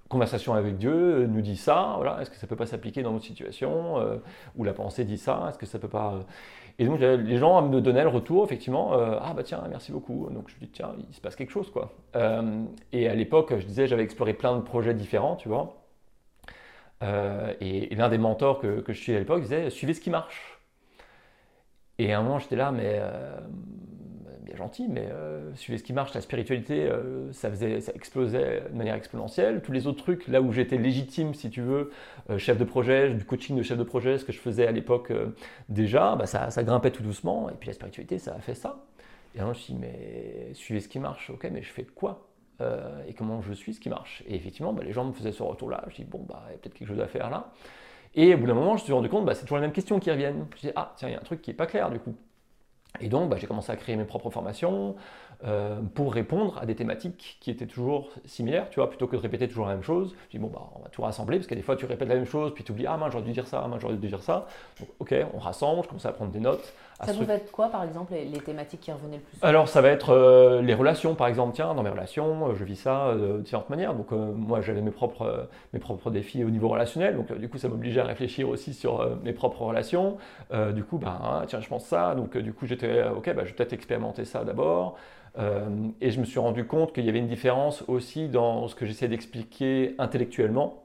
[0.08, 3.26] conversation avec Dieu nous dit ça, voilà, est-ce que ça peut pas s'appliquer dans notre
[3.26, 3.96] situation,
[4.56, 6.24] ou la pensée dit ça, est-ce que ça peut pas...
[6.80, 10.30] Et donc les gens me donnaient le retour, effectivement, euh, ah bah tiens, merci beaucoup.
[10.30, 11.92] Donc je dis, tiens, il se passe quelque chose, quoi.
[12.16, 15.76] Euh, et à l'époque, je disais, j'avais exploré plein de projets différents, tu vois.
[17.04, 20.60] Euh, et, l'un des mentors que, je suis à l'époque disait, suivez ce qui marche.
[22.00, 23.02] Et à un moment, j'étais là, mais,
[24.48, 28.64] bien gentil, mais euh, suivez ce qui marche, la spiritualité, euh, ça, faisait, ça explosait
[28.72, 29.62] de manière exponentielle.
[29.62, 31.92] Tous les autres trucs, là où j'étais légitime, si tu veux,
[32.30, 34.72] euh, chef de projet, du coaching de chef de projet, ce que je faisais à
[34.72, 35.12] l'époque
[35.70, 37.50] déjà, bah, ça, grimpait tout doucement.
[37.50, 38.86] Et puis la spiritualité, ça a fait ça.
[39.36, 41.84] Et alors je me suis dit, mais suivez ce qui marche, ok, mais je fais
[41.84, 42.28] quoi?
[43.08, 45.44] Et comment je suis ce qui marche Et effectivement, bah, les gens me faisaient ce
[45.44, 45.84] retour-là.
[45.90, 47.52] Je dis, bon, bah, il y a peut-être quelque chose à faire là.
[48.16, 49.72] Et au bout d'un moment, je me suis rendu compte, bah, c'est toujours les mêmes
[49.72, 50.48] questions qui reviennent.
[50.56, 52.16] Je dis, ah, tiens, il y a un truc qui n'est pas clair du coup.
[53.00, 54.96] Et donc, bah, j'ai commencé à créer mes propres formations
[55.44, 59.22] euh, pour répondre à des thématiques qui étaient toujours similaires, tu vois, plutôt que de
[59.22, 60.16] répéter toujours la même chose.
[60.26, 62.16] Je dis, bon, bah, on va tout rassembler, parce que des fois, tu répètes la
[62.16, 64.24] même chose, puis tu oublies, ah, mince, j'aurais dû dire ça, ah, j'aurais dû dire
[64.24, 64.48] ça.
[64.80, 66.74] Donc, ok, on rassemble, je commence à prendre des notes.
[67.04, 69.90] Ça vous être quoi, par exemple, les, thématiques qui revenaient le plus Alors, ça va
[69.90, 71.54] être euh, les relations, par exemple.
[71.54, 73.94] Tiens, dans mes relations, euh, je vis ça de différentes manières.
[73.94, 77.16] Donc, moi, j'avais mes propres, mes propres défis au niveau relationnel.
[77.16, 80.18] Donc, du coup, ça m'obligeait à réfléchir aussi sur mes propres relations.
[80.74, 82.16] du coup, bah, tiens, je pense ça.
[82.16, 84.98] Donc, du coup, j'étais, ok, bah, je vais peut-être expérimenter ça d'abord.
[85.38, 88.76] Euh, et je me suis rendu compte qu'il y avait une différence aussi dans ce
[88.76, 90.84] que j'essayais d'expliquer intellectuellement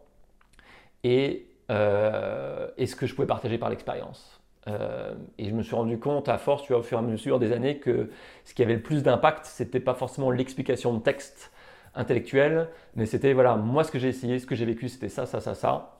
[1.04, 4.31] et, euh, et, ce que je pouvais partager par l'expérience.
[4.68, 7.52] Euh, et je me suis rendu compte à force, au fur et à mesure des
[7.52, 8.10] années, que
[8.44, 11.52] ce qui avait le plus d'impact, c'était pas forcément l'explication de texte
[11.94, 15.26] intellectuel, mais c'était voilà, moi ce que j'ai essayé, ce que j'ai vécu, c'était ça,
[15.26, 15.98] ça, ça, ça.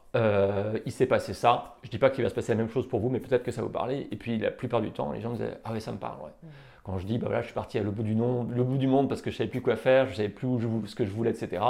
[0.87, 1.77] il s'est passé ça.
[1.83, 3.51] Je dis pas qu'il va se passer la même chose pour vous, mais peut-être que
[3.51, 4.07] ça vous parlait.
[4.11, 6.21] Et puis la plupart du temps, les gens disaient ah oui ça me parle.
[6.21, 6.31] Ouais.
[6.43, 6.49] Mmh.
[6.85, 8.89] Quand je dis, bah voilà, je suis parti à le bout du, le bout du
[8.89, 11.11] monde parce que je savais plus quoi faire, je savais plus où ce que je
[11.11, 11.63] voulais, etc.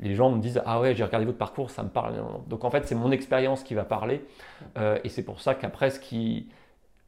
[0.00, 2.14] Les gens me disent, ah ouais, j'ai regardé votre parcours, ça me parle.
[2.48, 4.24] Donc en fait, c'est mon expérience qui va parler.
[4.76, 6.48] Euh, et c'est pour ça qu'après, ce qui,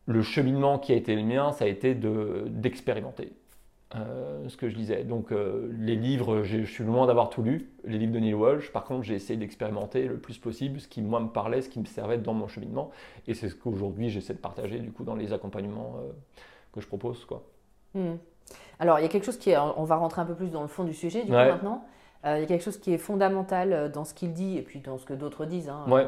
[0.07, 3.33] le cheminement qui a été le mien, ça a été d'expérimenter.
[3.94, 5.05] Euh, ce que je disais.
[5.05, 8.72] Donc euh, les livres, je suis loin d'avoir tout lu, les livres de Neil Walsh.
[8.72, 11.78] Par contre, j'ai essayé d'expérimenter le plus possible ce qui moi me parlait, ce qui
[11.78, 12.90] me servait dans mon cheminement.
[13.26, 15.96] Et c'est ce qu'aujourd'hui j'essaie de partager du coup dans les accompagnements
[16.72, 17.24] que je propose.
[17.24, 17.42] Quoi.
[17.94, 18.16] Hmm.
[18.78, 20.62] Alors, il y a quelque chose qui est, on va rentrer un peu plus dans
[20.62, 21.85] le fond du sujet, du coup, maintenant.
[22.24, 24.62] Euh, il y a quelque chose qui est fondamental euh, dans ce qu'il dit et
[24.62, 25.68] puis dans ce que d'autres disent.
[25.68, 25.85] Hein.
[25.88, 26.06] Ouais.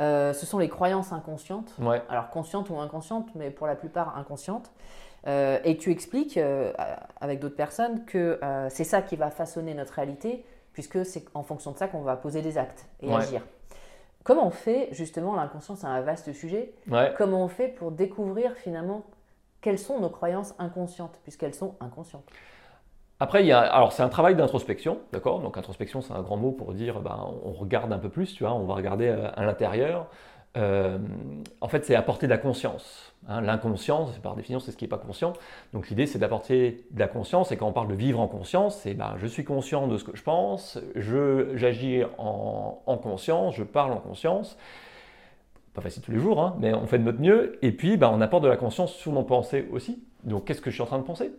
[0.00, 1.74] Euh, ce sont les croyances inconscientes.
[1.80, 2.02] Ouais.
[2.08, 4.70] Alors, conscientes ou inconscientes, mais pour la plupart inconscientes.
[5.26, 6.38] et tu expliques
[7.20, 11.72] avec d'autres personnes que c'est ça qui va façonner notre réalité, puisque c'est en fonction
[11.72, 13.42] de ça qu'on va poser des actes et agir.
[14.24, 16.72] Comment on fait, justement, l'inconscient, c'est un vaste sujet,
[17.18, 19.04] comment on fait pour découvrir finalement
[19.60, 22.30] quelles sont nos croyances inconscientes, puisqu'elles sont inconscientes
[23.22, 25.40] après, il y a, alors c'est un travail d'introspection, d'accord?
[25.40, 28.44] Donc introspection, c'est un grand mot pour dire, ben, on regarde un peu plus, tu
[28.44, 30.06] vois, on va regarder euh, à, l'intérieur.
[30.56, 30.98] Euh,
[31.60, 33.12] en fait, c'est apporter de la conscience.
[33.28, 33.42] Hein.
[33.42, 35.34] L'inconscience, par définition, c'est ce qui n'est pas conscient.
[35.74, 37.52] Donc l'idée, c'est d'apporter de la conscience.
[37.52, 40.04] Et quand on parle de vivre en conscience, c'est ben, je suis conscient de ce
[40.04, 44.56] que je pense, j'agis en, en, conscience, je parle en conscience
[45.74, 47.58] pas facile tous les jours, hein, mais on fait de notre mieux.
[47.62, 50.02] Et puis, bah, on apporte de la conscience sur nos pensées aussi.
[50.24, 51.32] Donc, qu'est-ce que je suis en train de penser?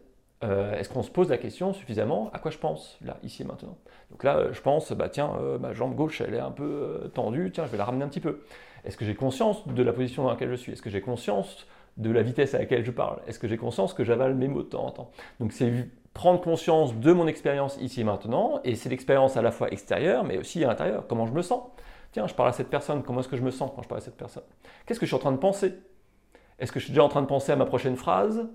[0.44, 2.32] Euh, Est-ce qu'on se pose la question suffisamment?
[2.34, 3.78] À quoi je pense, là, ici et maintenant?
[4.10, 7.12] Donc là, euh, je pense, bah, tiens, euh, ma jambe gauche, elle est un peu
[7.14, 8.40] tendue, tiens, je vais la ramener un petit peu.
[8.84, 10.72] Est-ce que j'ai conscience de la position dans laquelle je suis?
[10.72, 11.68] Est-ce que j'ai conscience
[11.98, 13.20] de la vitesse à laquelle je parle?
[13.28, 15.12] Est-ce que j'ai conscience que j'avale mes mots de temps en temps?
[15.40, 15.72] Donc, c'est
[16.14, 20.24] prendre conscience de mon expérience ici et maintenant, et c'est l'expérience à la fois extérieure,
[20.24, 21.62] mais aussi à l'intérieur, comment je me sens?
[22.12, 24.02] Tiens, je parle à cette personne, comment est-ce que je me sens quand je parle
[24.02, 24.44] à cette personne?
[24.86, 25.74] Qu'est-ce que je suis en train de penser?
[26.60, 28.48] Est-ce que je suis déjà en train de penser à ma prochaine phrase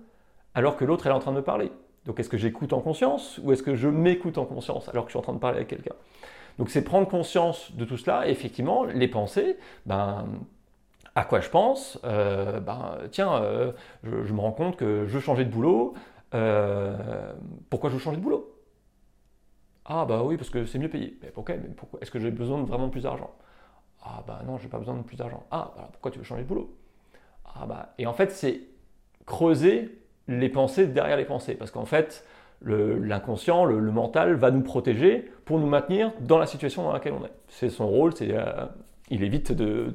[0.55, 1.73] alors que l'autre est en train de me parler?
[2.05, 5.09] Donc est-ce que j'écoute en conscience ou est-ce que je m'écoute en conscience alors que
[5.09, 5.95] je suis en train de parler avec quelqu'un?
[6.59, 10.27] Donc c'est prendre conscience de tout cela et effectivement, les pensées, ben,
[11.15, 11.99] à quoi je pense?
[12.05, 13.73] Euh, ben, Tiens, euh,
[14.05, 15.95] je, me rends compte que je veux changer de boulot.
[16.35, 17.33] Euh,
[17.71, 18.53] pourquoi je veux changer de boulot?
[19.85, 21.19] Ah bah oui, parce que c'est mieux payé.
[21.23, 22.01] Mais mais pourquoi?
[22.01, 23.31] Est-ce que j'ai besoin de vraiment plus d'argent?
[24.03, 25.45] Ah bah non, j'ai pas besoin de plus d'argent.
[25.51, 26.75] Ah, bah pourquoi tu veux changer de boulot?
[27.45, 27.95] Ah bah.
[27.99, 28.61] Et en fait, c'est
[29.27, 31.55] creuser les pensées derrière les pensées.
[31.55, 32.25] Parce qu'en fait,
[32.63, 37.25] l'inconscient, le, mental va nous protéger pour nous maintenir dans la situation dans laquelle on
[37.25, 37.33] est.
[37.49, 38.67] C'est son rôle, c'est, euh,
[39.11, 39.95] il évite de,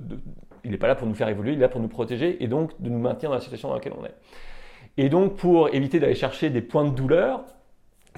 [0.63, 2.47] Il n'est pas là pour nous faire évoluer, il est là pour nous protéger et
[2.47, 4.15] donc de nous maintenir dans la situation dans laquelle on est.
[4.97, 7.45] Et donc, pour éviter d'aller chercher des points de douleur,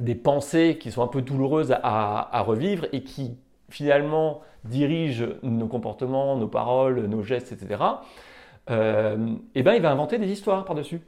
[0.02, 3.38] des pensées qui sont un peu douloureuses à revivre et qui
[3.74, 7.84] finalement dirige nos comportements, nos paroles, nos gestes, etc.,
[8.70, 11.02] euh, eh ben, il va inventer des histoires par-dessus.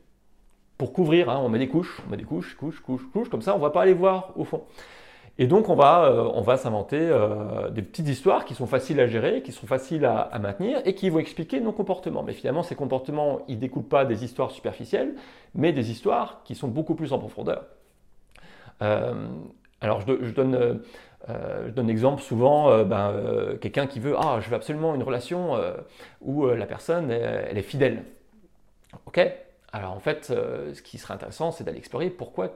[0.77, 3.41] Pour couvrir, hein, on met des couches, on met des couches, couches, couches, couches, comme
[3.41, 4.63] ça on ne va pas aller voir au fond.
[5.37, 9.07] Et donc on va, euh, va s'inventer euh, des petites histoires qui sont faciles à
[9.07, 12.23] gérer, qui sont faciles à, à, maintenir et qui vont expliquer nos comportements.
[12.23, 15.15] Mais finalement, ces comportements, ils ne découlent pas des histoires superficielles,
[15.53, 17.67] mais des histoires qui sont beaucoup plus en profondeur.
[18.81, 20.81] alors je, je donne
[21.29, 24.93] euh, je donne l'exemple souvent, euh, ben, euh, quelqu'un qui veut, ah, je veux absolument
[24.95, 25.57] une relation
[26.21, 28.03] où la personne, elle, est fidèle.
[29.05, 29.19] Ok?
[29.71, 32.55] Alors en fait, ce qui serait intéressant, c'est d'aller explorer pourquoi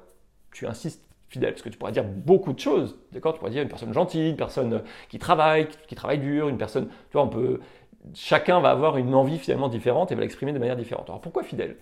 [0.51, 1.51] tu insistes fidèle.
[1.51, 3.33] Parce que tu pourrais dire beaucoup de choses, d'accord?
[3.33, 6.87] Tu pourrais dire une personne gentille, une personne qui travaille, qui travaille dur, une personne,
[6.87, 7.59] tu vois, on peut,
[8.15, 11.09] chacun va avoir une envie finalement différente et va l'exprimer de manière différente.
[11.09, 11.77] Alors pourquoi fidèle?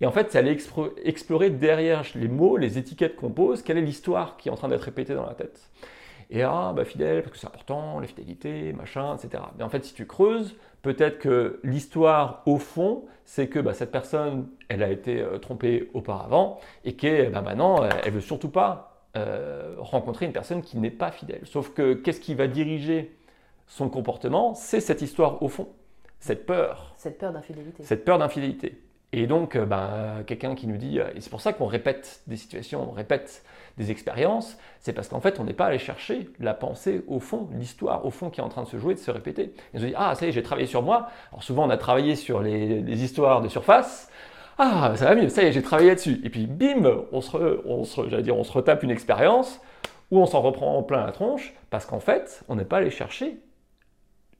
[0.00, 0.56] Et en fait, c'est aller
[1.04, 4.68] explorer derrière les mots, les étiquettes qu'on pose, quelle est l'histoire qui est en train
[4.68, 5.70] d'être répétée dans la tête?
[6.30, 9.42] Et ah, bah fidèle, parce que c'est important, la fidélité, machin, etc.
[9.56, 13.92] Mais en fait, si tu creuses, peut-être que l'histoire, au fond, c'est que bah, cette
[13.92, 19.06] personne, elle a été euh, trompée auparavant et que bah, maintenant, elle veut surtout pas
[19.16, 21.42] euh, rencontrer une personne qui n'est pas fidèle.
[21.44, 23.14] Sauf que qu'est-ce qui va diriger
[23.66, 24.54] son comportement?
[24.54, 25.68] C'est cette histoire, au fond,
[26.18, 26.94] cette peur.
[26.96, 27.82] Cette peur d'infidélité.
[27.82, 28.80] Cette peur d'infidélité.
[29.12, 32.36] Et donc, euh, bah, quelqu'un qui nous dit, et c'est pour ça qu'on répète des
[32.36, 33.44] situations, on répète
[33.78, 37.48] des expériences, c'est parce qu'en fait, on n'est pas allé chercher la pensée au fond,
[37.52, 39.42] l'histoire au fond qui est en train de se jouer, de se répéter.
[39.42, 41.08] Et on se dit, ah, ça y est, j'ai travaillé sur moi.
[41.30, 44.10] Alors souvent, on a travaillé sur les, histoires de surface.
[44.58, 46.20] Ah, ça va mieux, ça y est, j'ai travaillé là-dessus.
[46.24, 49.60] Et puis, bim, on se, dire, on se retape une expérience
[50.10, 52.90] où on s'en reprend en plein la tronche parce qu'en fait, on n'est pas allé
[52.90, 53.38] chercher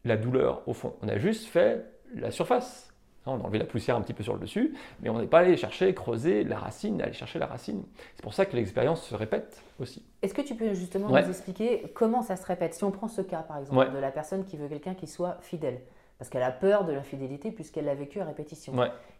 [0.04, 0.94] la douleur au fond.
[1.02, 2.91] On a juste fait la surface.
[3.24, 5.40] On a enlevé la poussière un petit peu sur le dessus, mais on n'est pas
[5.40, 7.84] allé chercher, creuser la racine, aller chercher la racine.
[8.16, 10.04] C'est pour ça que l'expérience se répète aussi.
[10.22, 12.74] Est-ce que tu peux justement nous expliquer comment ça se répète?
[12.74, 15.38] Si on prend ce cas, par exemple, de la personne qui veut quelqu'un qui soit
[15.40, 15.80] fidèle,
[16.18, 18.72] parce qu'elle a peur de l'infidélité puisqu'elle l'a vécu à répétition.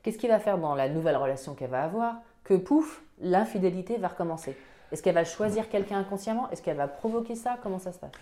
[0.03, 2.17] Qu'est-ce qui va faire dans la nouvelle relation qu'elle va avoir?
[2.45, 4.57] Que, pouf, l'infidélité va recommencer.
[4.91, 6.51] Est-ce qu'elle va choisir quelqu'un inconsciemment?
[6.51, 7.57] Est-ce qu'elle va provoquer ça?
[7.63, 8.13] Comment ça se passe?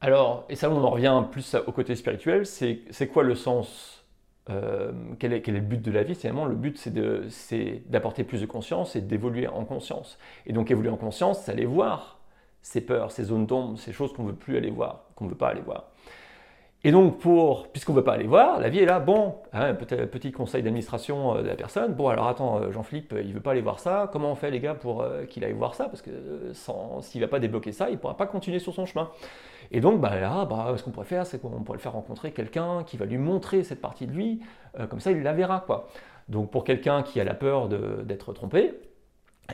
[0.00, 4.03] Alors, et ça, on en revient plus au côté spirituel, c'est quoi le sens
[4.50, 6.14] euh, quel, est, le but de la vie?
[6.14, 10.18] Finalement, le but, c'est d'apporter plus de conscience et d'évoluer en conscience.
[10.46, 12.18] Et donc, évoluer en conscience, c'est aller voir
[12.62, 15.30] ces peurs, ces zones d'ombre, ces choses qu'on ne veut plus aller voir, qu'on ne
[15.30, 15.90] veut pas aller voir.
[16.86, 19.74] Et donc, pour, puisqu'on ne veut pas aller voir, la vie est là, bon, hein,
[19.74, 23.40] petit conseil d'administration euh, de la personne, bon, alors attends, euh, Jean-Philippe, il ne veut
[23.40, 25.86] pas aller voir ça, comment on fait les gars pour qu'il aille voir ça?
[25.86, 26.10] Parce que
[27.00, 29.08] s'il ne va pas débloquer ça, il ne pourra pas continuer sur son chemin.
[29.70, 32.32] Et donc, bah, là, bah, ce qu'on pourrait faire, c'est qu'on pourrait le faire rencontrer
[32.32, 34.40] quelqu'un qui va lui montrer cette partie de lui,
[34.78, 35.60] euh, comme ça il la verra.
[35.60, 35.88] Quoi.
[36.28, 38.74] Donc, pour quelqu'un qui a la peur d'être trompé,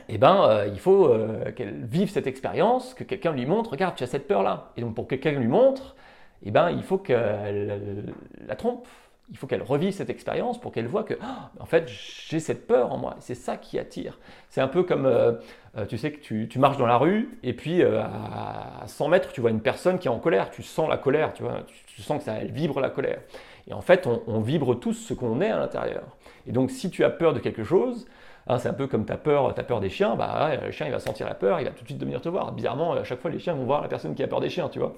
[0.07, 3.95] eh ben, euh, il faut euh, qu'elle vive cette expérience, que quelqu'un lui montre, regarde,
[3.95, 4.71] tu as cette peur-là.
[4.77, 5.95] Et donc, pour que quelqu'un lui montre,
[6.43, 8.13] eh ben, il faut qu'elle
[8.47, 8.87] la trompe,
[9.31, 11.89] il faut qu'elle revive cette expérience pour qu'elle voit que, ah, en fait,
[12.27, 13.15] j'ai cette peur en moi.
[13.19, 14.19] C'est ça qui attire.
[14.49, 15.33] C'est un peu comme, euh,
[15.77, 19.31] euh, tu sais, que tu, marches dans la rue et puis euh, à 100 mètres,
[19.31, 20.51] tu vois une personne qui est en colère.
[20.51, 23.19] Tu sens la colère, tu sens que ça elle vibre la colère.
[23.67, 26.17] Et en fait, on, vibre tous ce qu'on est à l'intérieur.
[26.45, 28.07] Et donc, si tu as peur de quelque chose,
[28.47, 30.87] hein, c'est un peu comme tu as peur, as peur des chiens, bah, le chien
[30.87, 32.51] il va sentir la peur, il va tout de suite venir te voir.
[32.51, 34.67] Bizarrement, à chaque fois, les chiens vont voir la personne qui a peur des chiens,
[34.67, 34.93] tu vois.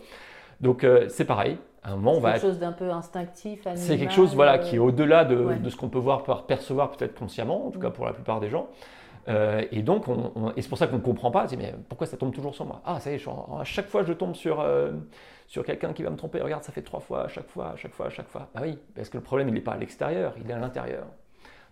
[0.61, 1.57] Donc euh, c'est pareil.
[1.83, 2.33] À un moment, on va.
[2.33, 3.67] quelque chose d'un peu instinctif.
[3.75, 7.67] C'est quelque chose voilà, qui est au-delà de, ce qu'on peut voir, percevoir peut-être consciemment,
[7.67, 8.69] en tout cas pour la plupart des gens.
[9.27, 11.47] Euh, et donc, on, c'est pour ça qu'on ne comprend pas.
[11.47, 12.81] C'est mais pourquoi ça tombe toujours sur moi?
[12.85, 14.91] Ah, ça y est, à chaque fois je tombe sur, euh,
[15.47, 16.41] sur quelqu'un qui va me tromper.
[16.41, 18.47] Regarde, ça fait trois fois, à chaque fois, à chaque fois, à chaque fois.
[18.53, 21.05] Bah oui, parce que le problème, il n'est pas à l'extérieur, il est à l'intérieur.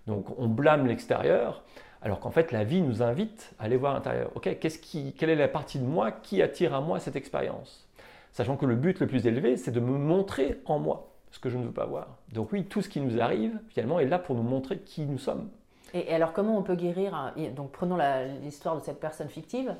[0.07, 1.63] Donc, on blâme l'extérieur,
[2.01, 4.31] alors qu'en fait, la vie nous invite à aller voir l'intérieur.
[4.35, 7.87] Ok, qu'est-ce qui, quelle est la partie de moi qui attire à moi cette expérience?
[8.31, 11.49] Sachant que le but le plus élevé, c'est de me montrer en moi ce que
[11.49, 12.07] je ne veux pas voir.
[12.33, 15.17] Donc oui, tout ce qui nous arrive, finalement, est là pour nous montrer qui nous
[15.17, 15.49] sommes.
[15.93, 17.97] Et, alors, comment on peut guérir Donc, prenons
[18.43, 19.75] l'histoire de cette personne fictive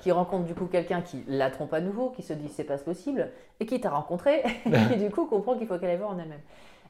[0.00, 2.78] qui rencontre du coup quelqu'un qui la trompe à nouveau, qui se dit c'est pas
[2.78, 4.42] possible, et qui t'a rencontré,
[4.92, 6.40] et du coup comprend qu'il faut qu'elle aille voir en elle-même.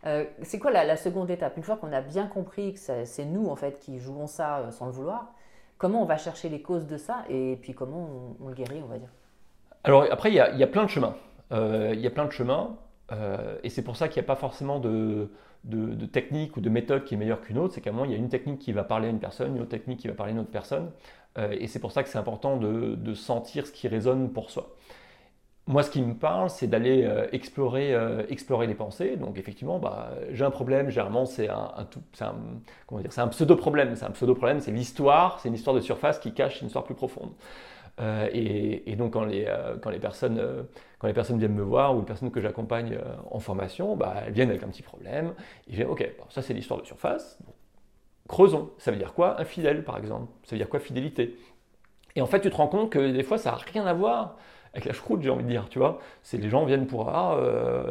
[0.05, 1.57] Euh, c'est quoi la, seconde étape?
[1.57, 4.71] Une fois qu'on a bien compris que c'est nous en fait qui jouons ça euh,
[4.71, 5.33] sans le vouloir,
[5.79, 7.25] comment on va chercher les causes de ça?
[7.29, 8.09] Et puis comment
[8.43, 9.11] on le guérit, on va dire?
[9.85, 11.17] Alors après, il y, a, plein de chemins.
[11.53, 12.77] Euh, il y a plein de chemins.
[13.11, 15.29] Euh, et c'est pour ça qu'il n'y a pas forcément de,
[16.13, 17.75] technique ou de méthode qui est meilleure qu'une autre.
[17.75, 19.57] C'est qu'à un moment, il y a une technique qui va parler à une personne,
[19.57, 20.91] une autre technique qui va parler à une autre personne.
[21.39, 24.77] Euh, et c'est pour ça que c'est important de, sentir ce qui résonne pour soi.
[25.67, 27.95] Moi, ce qui me parle, c'est d'aller explorer,
[28.29, 29.17] explorer les pensées.
[29.17, 30.91] Donc, effectivement, bah, j'ai un problème.
[30.91, 31.71] Généralement, c'est un,
[32.21, 32.33] un,
[33.17, 33.95] un pseudo-problème.
[33.95, 35.39] C'est un pseudo-problème, c'est l'histoire.
[35.41, 37.31] C'est une histoire de surface qui cache une histoire plus profonde.
[38.03, 40.63] Euh, et, donc quand les, euh, quand, les personnes, euh,
[40.99, 42.99] quand les personnes viennent me voir ou les personnes que j'accompagne
[43.31, 45.35] en formation, bah, elles viennent avec un petit problème.
[45.69, 47.39] Et je dis, ok, ça c'est l'histoire de surface.
[48.29, 48.71] creusons.
[48.79, 50.33] Ça veut dire quoi Infidèle, par exemple?
[50.43, 51.37] Ça veut dire quoi fidélité?
[52.17, 54.37] Et en fait, tu te rends compte que des fois, ça n'a rien à voir
[54.75, 55.99] avec la chroute, j'ai envie de dire, tu vois.
[56.23, 57.39] C'est les gens viennent pour, ah,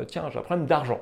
[0.07, 0.99] tiens, j'ai un problème d'argent.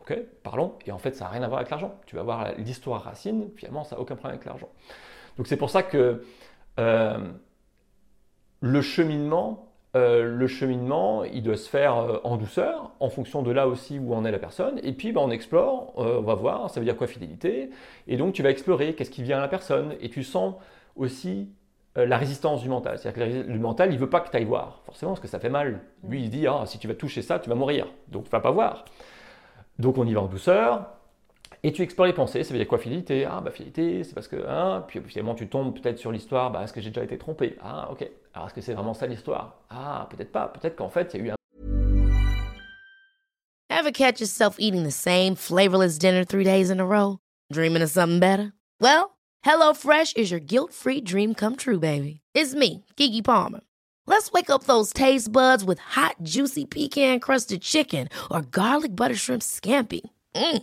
[0.00, 0.74] Ok, parlons.
[0.86, 1.94] Et en fait, ça n'a rien à voir avec l'argent.
[2.06, 4.68] Tu vas voir l'histoire racine, finalement, ça n'a aucun problème avec l'argent.
[5.36, 6.22] Donc c'est pour ça que
[8.60, 13.50] le cheminement euh, le cheminement, il doit se faire euh, en douceur, en fonction de
[13.50, 14.78] là aussi où en est la personne.
[14.84, 17.70] Et puis, bah, on explore, euh, on va voir, ça veut dire quoi fidélité.
[18.06, 19.96] Et donc, tu vas explorer qu'est-ce qui vient à la personne.
[20.00, 20.54] Et tu sens
[20.96, 21.48] aussi
[21.96, 22.98] la résistance du mental.
[22.98, 25.40] C'est-à-dire que le mental, il veut pas que tu ailles voir, forcément, parce que ça
[25.40, 25.80] fait mal.
[26.08, 27.88] Lui, il dit, ah, si tu vas toucher ça, tu vas mourir.
[28.08, 28.84] Donc, tu vas pas voir.
[29.80, 30.86] Donc, on y va en douceur.
[31.62, 33.26] Et tu explores les pensées, ça veut dire quoi fidélité?
[33.26, 34.36] Ah, bah fidélité, c'est parce que.
[34.48, 37.56] Hein, puis finalement, tu tombes peut-être sur l'histoire, bah, est-ce que j'ai déjà été trompé?
[37.62, 38.08] Ah, ok.
[38.32, 39.60] Alors, est-ce que c'est vraiment ça l'histoire?
[39.68, 40.48] Ah, peut-être pas.
[40.48, 41.34] Peut-être qu'en fait, il y a eu un.
[43.68, 47.18] Ever catch yourself eating the same flavorless dinner three days in a row?
[47.52, 48.52] Dreaming of something better?
[48.80, 52.20] Well, HelloFresh is your guilt free dream come true, baby.
[52.34, 53.60] It's me, Kiki Palmer.
[54.06, 59.14] Let's wake up those taste buds with hot, juicy pecan crusted chicken or garlic butter
[59.14, 60.00] shrimp scampi.
[60.34, 60.62] Mm.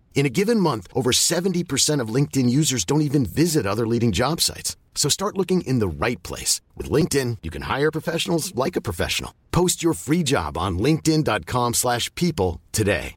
[0.13, 4.39] In a given month, over 70% of LinkedIn users don't even visit other leading job
[4.39, 4.77] sites.
[4.93, 6.61] So start looking in the right place.
[6.77, 9.33] With LinkedIn, you can hire professionals like a professional.
[9.51, 13.15] Post your free job on linkedin.com slash people today.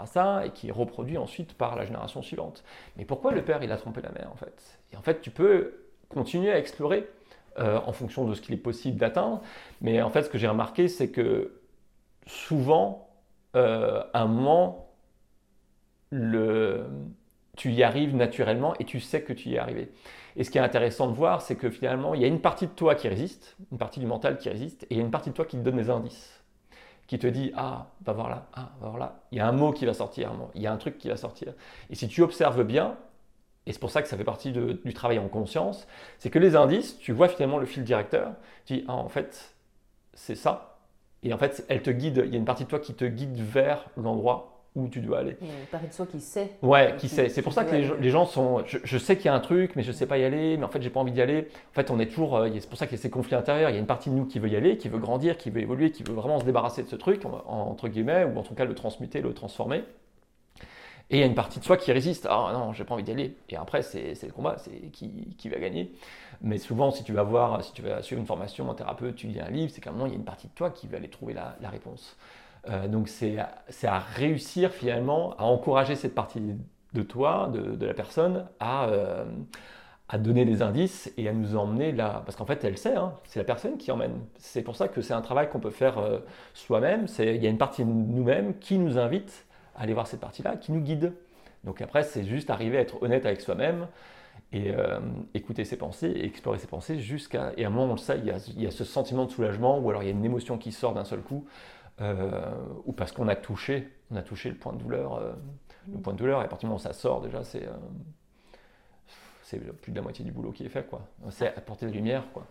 [0.00, 2.62] À ça, et qui est reproduit ensuite par la génération suivante.
[2.96, 4.78] Mais pourquoi le père, il a trompé la mère, en fait?
[4.92, 4.96] Et
[6.12, 7.08] continuer à explorer
[7.58, 9.42] euh, en fonction de ce qu'il est possible d'atteindre.
[9.80, 11.60] Mais en fait, ce que j'ai remarqué, c'est que
[12.26, 13.08] souvent,
[13.56, 14.90] euh, à un moment,
[16.10, 16.86] le,
[17.56, 19.90] tu y arrives naturellement et tu sais que tu y es arrivé.
[20.36, 22.66] Et ce qui est intéressant de voir, c'est que finalement, il y a une partie
[22.66, 25.10] de toi qui résiste, une partie du mental qui résiste, et il y a une
[25.10, 26.42] partie de toi qui te donne des indices,
[27.06, 29.20] qui te dit Ah, va voir là, ah, va voir là.
[29.30, 31.16] Il y a un mot qui va sortir, il y a un truc qui va
[31.16, 31.52] sortir.
[31.90, 32.96] Et si tu observes bien,
[33.66, 35.86] et c'est pour ça que ça fait partie du travail en conscience,
[36.18, 38.32] c'est que les indices, tu vois finalement le fil directeur,
[38.66, 39.54] tu dis, ah, en fait,
[40.14, 40.78] c'est ça.
[41.22, 43.04] Et en fait, elle te guide, il y a une partie de toi qui te
[43.04, 45.36] guide vers l'endroit où tu dois aller.
[45.40, 46.50] Il y a une partie de soi qui sait.
[46.62, 47.28] Ouais, qui, sait.
[47.28, 48.64] C'est pour ça que les, gens sont.
[48.66, 50.64] Je, sais qu'il y a un truc, mais je ne sais pas y aller, mais
[50.64, 51.48] en fait, j'ai pas envie d'y aller.
[51.70, 52.36] En fait, on est toujours.
[52.36, 53.70] Euh, c'est pour ça qu'il y a ces conflits intérieurs.
[53.70, 55.50] Il y a une partie de nous qui veut y aller, qui veut grandir, qui
[55.50, 58.54] veut évoluer, qui veut vraiment se débarrasser de ce truc, entre guillemets, ou en tout
[58.54, 59.84] cas le transmuter, le transformer.
[61.12, 62.26] Et il y a une partie de soi qui résiste.
[62.28, 63.36] Ah non, j'ai pas envie d'y aller.
[63.50, 65.92] Et après, c'est le combat, c'est qui, va gagner.
[66.40, 69.26] Mais souvent, si tu vas voir, si tu vas suivre une formation en thérapeute, tu
[69.26, 70.86] lis un livre, c'est qu'à un moment, il y a une partie de toi qui
[70.86, 72.16] va aller trouver la, réponse.
[72.70, 76.40] Euh, donc, c'est à réussir finalement à encourager cette partie
[76.94, 79.26] de toi, de, la personne, à, euh,
[80.08, 82.22] à donner des indices et à nous emmener là.
[82.24, 84.18] Parce qu'en fait, elle sait, hein, c'est la personne qui emmène.
[84.38, 86.20] C'est pour ça que c'est un travail qu'on peut faire euh,
[86.54, 87.04] soi-même.
[87.18, 89.44] Il y a une partie de nous-mêmes qui nous invite
[89.76, 91.12] aller voir cette partie-là qui nous guide.
[91.64, 93.86] Donc après, c'est juste arriver à être honnête avec soi-même
[94.52, 95.00] et euh,
[95.34, 97.52] écouter ses pensées et explorer ses pensées jusqu'à...
[97.56, 99.24] Et à un moment, on le sait, il y, a, il y a ce sentiment
[99.24, 101.46] de soulagement ou alors il y a une émotion qui sort d'un seul coup
[102.00, 102.50] euh,
[102.84, 105.32] ou parce qu'on a touché, on a touché le point de douleur, euh,
[105.90, 107.68] le point de douleur et à partir du moment où ça sort déjà, c'est
[109.42, 111.02] c'est plus de la moitié du boulot qui est fait quoi.
[111.28, 112.46] C'est apporter de lumière quoi.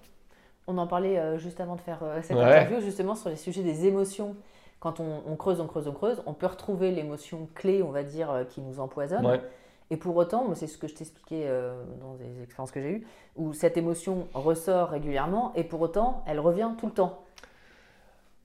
[0.68, 4.36] On en parlait juste avant de faire cette interview justement sur les sujets des émotions
[4.82, 8.32] quand on, creuse, on creuse, on creuse, on peut retrouver l'émotion clé, on va dire,
[8.32, 9.40] euh, qui nous empoisonne.
[9.92, 13.08] Et pour autant, c'est ce que je t'expliquais euh, dans des expériences que j'ai eues,
[13.36, 17.24] où cette émotion ressort régulièrement et pour autant, elle revient tout le temps.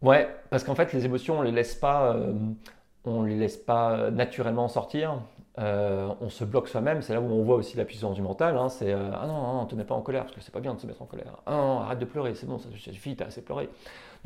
[0.02, 2.34] Ouais, parce qu'en fait, les émotions, on les laisse pas, euh,
[3.06, 5.18] on les laisse pas naturellement sortir.
[5.58, 7.02] On se bloque soi-même.
[7.02, 8.56] C'est là où on voit aussi la puissance du mental.
[8.56, 8.68] Hein.
[8.68, 10.80] c'est ah non, ne te mets pas en colère parce que c'est pas bien de
[10.80, 11.38] se mettre en colère.
[11.46, 13.68] Ah non, arrête de pleurer, c'est bon, ça suffit, t'as assez pleuré.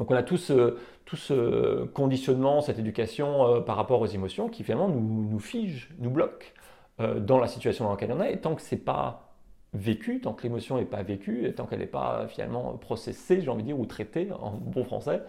[0.00, 4.88] Donc on a tout ce, conditionnement, cette éducation euh, par rapport aux émotions qui finalement
[4.88, 6.54] nous, fige, nous bloque
[7.00, 8.32] euh, dans la situation dans laquelle on est.
[8.32, 9.26] Et tant que c'est pas
[9.74, 13.50] vécu, tant que l'émotion n'est pas vécue, et tant qu'elle n'est pas finalement processée, j'ai
[13.50, 15.22] envie de dire, ou traitée en bon français,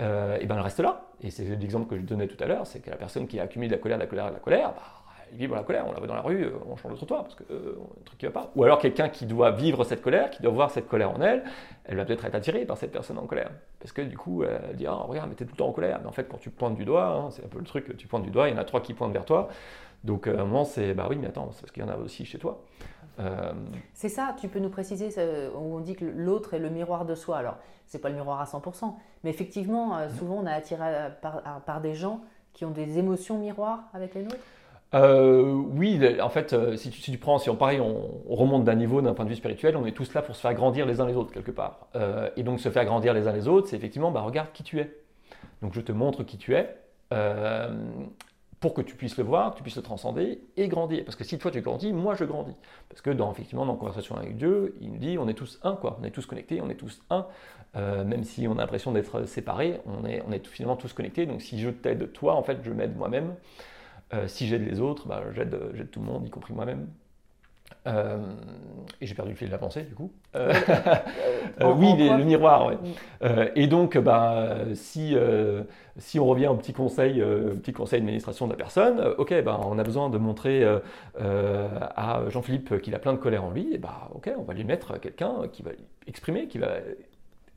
[0.00, 1.08] euh, et ben elle reste là.
[1.20, 3.42] Et c'est l'exemple que je donnais tout à l'heure, c'est que la personne qui a
[3.42, 5.01] accumulé de la colère, de la colère, de la colère, bah,
[5.32, 7.34] vivre la colère, on la voit dans la rue, euh, on change de trottoir parce
[7.34, 8.50] que euh, un truc qui va pas.
[8.54, 11.44] Ou alors quelqu'un qui doit vivre cette colère, qui doit voir cette colère en elle,
[11.84, 13.50] elle va peut-être être attirée par cette personne en colère.
[13.80, 15.98] Parce que du coup, elle dit, ah, regarde, mais t'es tout le temps en colère.
[16.00, 18.06] Mais en fait, quand tu pointes du doigt, hein, c'est un peu le truc, tu
[18.06, 19.48] pointes du doigt, il y en a trois qui pointent vers toi.
[20.04, 21.90] Donc euh, à un moment, c'est, bah oui, mais attends, c'est parce qu'il y en
[21.90, 22.62] a aussi chez toi.
[23.92, 25.10] C'est ça, tu peux nous préciser,
[25.54, 27.36] on dit que l'autre est le miroir de soi.
[27.36, 27.56] Alors,
[27.86, 31.94] c'est pas le miroir à 100%, mais effectivement, souvent on a attiré par, par des
[31.94, 34.38] gens qui ont des émotions miroirs avec les nôtres
[34.94, 39.00] euh, oui, en fait, euh, si, tu, prends, si on pareil, on, remonte d'un niveau
[39.00, 41.06] d'un point de vue spirituel, on est tous là pour se faire grandir les uns
[41.06, 41.88] les autres quelque part.
[41.96, 44.62] Euh, et donc se faire grandir les uns les autres, c'est effectivement, bah, regarde qui
[44.62, 44.94] tu es.
[45.62, 46.76] Donc je te montre qui tu es
[48.60, 51.04] pour que tu puisses le voir, que tu puisses le transcender et grandir.
[51.04, 52.54] Parce que si toi tu grandis, moi je grandis.
[52.88, 55.74] Parce que dans, effectivement, dans conversation avec Dieu, il nous dit on est tous un,
[55.74, 55.98] quoi.
[56.00, 57.26] On est tous connectés, on est tous un.
[57.74, 61.26] même si on a l'impression d'être séparés, on est, on est finalement tous connectés.
[61.26, 63.34] Donc si je t'aide toi, en fait, je m'aide moi-même.
[64.14, 65.56] Euh, si j'aide les autres, bah, j'aide,
[65.90, 66.88] tout le monde, y compris moi-même.
[67.88, 68.18] Euh,
[69.00, 70.12] et j'ai perdu le fil de la pensée, du coup.
[70.36, 70.52] Euh,
[71.76, 72.66] oui, le miroir.
[72.66, 72.76] Ouais.
[72.76, 73.50] Mm.
[73.56, 75.16] et donc, bah, si,
[75.96, 77.20] si on revient au petit conseil,
[77.62, 80.64] petit conseil d'administration de la personne, ok, bah, on a besoin de montrer
[81.18, 84.64] à Jean-Philippe qu'il a plein de colère en lui, et bah, ok, on va lui
[84.64, 85.70] mettre quelqu'un qui va
[86.06, 86.68] exprimer, qui va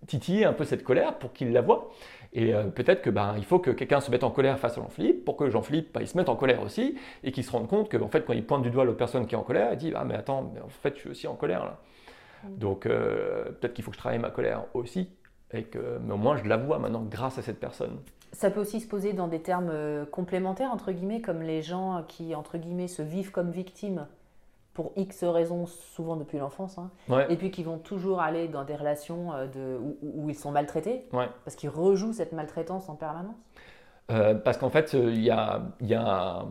[0.07, 1.91] titiller un peu cette colère pour qu'il la voit.
[2.33, 4.81] Et euh, peut-être que ben, il faut que quelqu'un se mette en colère face à
[4.81, 7.67] Jean-Philippe pour que Jean-Philippe ben, il se mette en colère aussi et qu'il se rende
[7.67, 9.69] compte que en fait, quand il pointe du doigt l'autre personne qui est en colère,
[9.71, 11.79] il dit Ah, mais attends, mais en fait, je suis aussi en colère là.
[12.43, 12.57] Mm.
[12.57, 15.09] Donc euh, peut-être qu'il faut que je travaille ma colère aussi.
[15.53, 17.99] Et que, mais au moins, je la vois maintenant grâce à cette personne.
[18.33, 22.03] Ça peut aussi se poser dans des termes euh, complémentaires, entre guillemets, comme les gens
[22.07, 24.07] qui, entre guillemets, se vivent comme victimes
[24.75, 26.91] pour X raisons, souvent depuis l'enfance, hein.
[27.29, 31.07] et puis qui vont toujours aller dans des relations euh, de, où, ils sont maltraités,
[31.11, 33.37] parce qu'ils rejouent cette maltraitance en permanence
[34.11, 36.45] euh, Parce qu'en fait, il y a, y a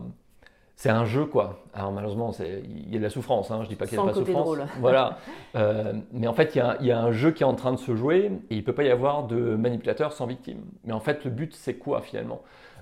[0.75, 1.59] c'est un jeu, quoi.
[1.73, 3.61] Alors malheureusement, il y a de la souffrance, hein.
[3.63, 4.43] je dis pas qu'il n'y a pas de souffrance.
[4.43, 4.65] Drôle.
[4.79, 5.19] Voilà.
[5.55, 7.77] Euh, mais en fait, il y, y, a un jeu qui est en train de
[7.77, 10.63] se jouer, et il ne peut pas y avoir de manipulateur sans victime.
[10.83, 12.41] Mais en fait, le but, c'est quoi finalement?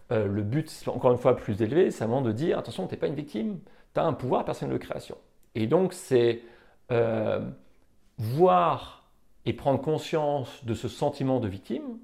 [0.09, 3.07] Le but, encore une fois, plus élevé, c'est vraiment de dire, attention, tu n'es pas
[3.07, 3.57] une victime,
[3.93, 5.17] tu as un pouvoir personnel de création.
[5.55, 6.41] Et donc, c'est
[6.91, 7.41] euh,
[8.17, 9.03] voir
[9.45, 11.99] et prendre conscience de ce sentiment de victime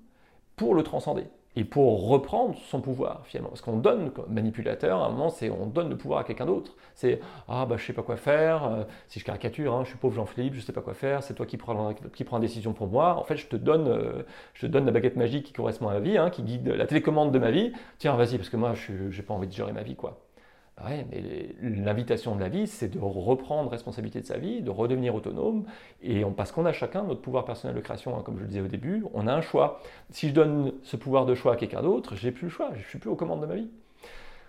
[0.56, 1.26] pour le transcender
[1.56, 3.50] et pour reprendre son pouvoir finalement.
[3.50, 6.46] Parce qu'on donne, comme manipulateur, à un moment, c'est on donne le pouvoir à quelqu'un
[6.46, 6.76] d'autre.
[6.94, 9.98] C'est ah bah je sais pas quoi faire, euh, si je caricature, hein, je suis
[9.98, 12.88] pauvre Jean-Philippe, je sais pas quoi faire, c'est toi qui prends, qui la décision pour
[12.88, 13.16] moi.
[13.18, 14.24] En fait, je te donne, euh,
[14.54, 16.86] je te donne la baguette magique qui correspond à ma vie, hein, qui guide la
[16.86, 17.74] télécommande de ma vie.
[17.98, 20.20] Tiens, vas-y, parce que moi, je n'ai pas envie de gérer ma vie, quoi.
[20.86, 25.14] Ouais, mais l'invitation de la vie, c'est de reprendre responsabilité de sa vie, de redevenir
[25.14, 25.66] autonome,
[26.02, 28.62] et parce qu'on a chacun notre pouvoir personnel de création, hein, comme je le disais
[28.62, 29.82] au début, on a un choix.
[30.12, 32.88] Si je donne ce pouvoir de choix à quelqu'un d'autre, j'ai plus le choix, je
[32.88, 33.70] suis plus aux commandes de ma vie.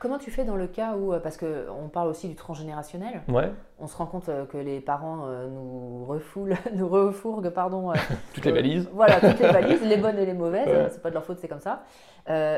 [0.01, 3.53] Comment tu fais dans le cas où, euh, parce qu'on parle aussi du transgénérationnel, ouais.
[3.79, 7.93] on se rend compte euh, que les parents euh, nous refoulent, nous refourguent, pardon.
[8.35, 8.89] toutes les valises.
[8.95, 11.49] Voilà, toutes les valises, les bonnes et les mauvaises, c'est pas de leur faute, c'est
[11.49, 11.83] comme ça.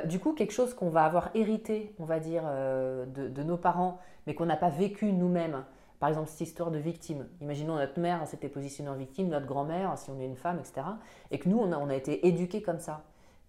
[0.05, 3.99] du coup, quelque chose qu'on va avoir hérité, on va dire, de, de, nos parents,
[4.28, 5.64] mais qu'on n'a pas vécu nous-mêmes.
[5.99, 7.26] Par exemple, cette histoire de victime.
[7.40, 10.86] Imaginons notre mère s'était positionnée en victime, notre grand-mère, si on est une femme, etc.
[11.32, 13.03] Et que nous, on a, on a été éduqués comme ça.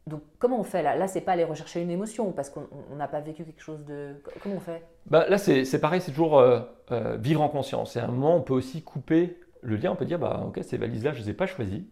[0.08, 0.96] Donc comment on fait là?
[0.96, 4.16] Là, c'est pas aller rechercher une émotion parce qu'on n'a pas vécu quelque chose de.
[4.42, 4.84] Comment on fait?
[5.06, 6.60] Bah, Là, c'est pareil, c'est toujours euh,
[6.92, 7.96] euh, vivre en conscience.
[7.96, 9.92] Et à un moment, on peut aussi couper le lien.
[9.92, 11.88] On peut dire, bah, ok, ces valises-là, je ne les ai pas choisies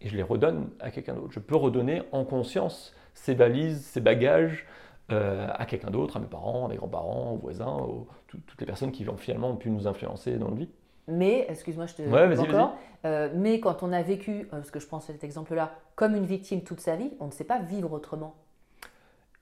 [0.00, 1.32] et je les redonne à quelqu'un d'autre.
[1.32, 4.66] Je peux redonner en conscience ces valises, ces bagages
[5.12, 8.66] euh, à quelqu'un d'autre, à mes parents, à mes grands-parents, aux voisins, aux, toutes les
[8.66, 10.70] personnes qui ont finalement pu nous influencer dans notre vie.
[11.08, 14.86] Mais, excuse-moi, je te encore, euh, mais quand on a vécu, euh, parce que je
[14.86, 17.92] pense à cet exemple-là, comme une victime toute sa vie, on ne sait pas vivre
[17.92, 18.34] autrement.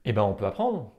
[0.05, 0.91] Eh bien, on peut apprendre.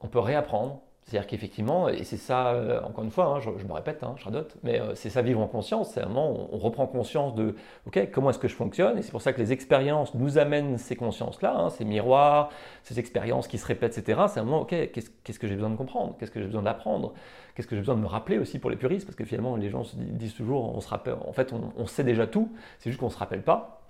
[0.00, 0.82] On peut réapprendre.
[1.06, 4.24] C'est-à-dire qu'effectivement, et c'est ça, euh, encore une fois, hein, je, me répète, hein, je
[4.24, 5.92] radote, mais c'est ça vivre en conscience.
[5.92, 7.54] C'est un moment on, reprend conscience de,
[7.86, 10.78] OK, comment est-ce que je fonctionne Et c'est pour ça que les expériences nous amènent
[10.78, 12.50] ces consciences-là, hein, ces miroirs,
[12.82, 14.22] ces expériences qui se répètent, etc.
[14.28, 17.14] C'est un moment, OK, qu'est-ce que j'ai besoin de comprendre Qu'est-ce que j'ai besoin d'apprendre
[17.56, 19.70] Qu'est-ce que j'ai besoin de me rappeler aussi pour les puristes Parce que finalement, les
[19.70, 23.00] gens se disent toujours, on se rappelle, en fait, on, sait déjà tout, c'est juste
[23.00, 23.80] qu'on ne se rappelle pas.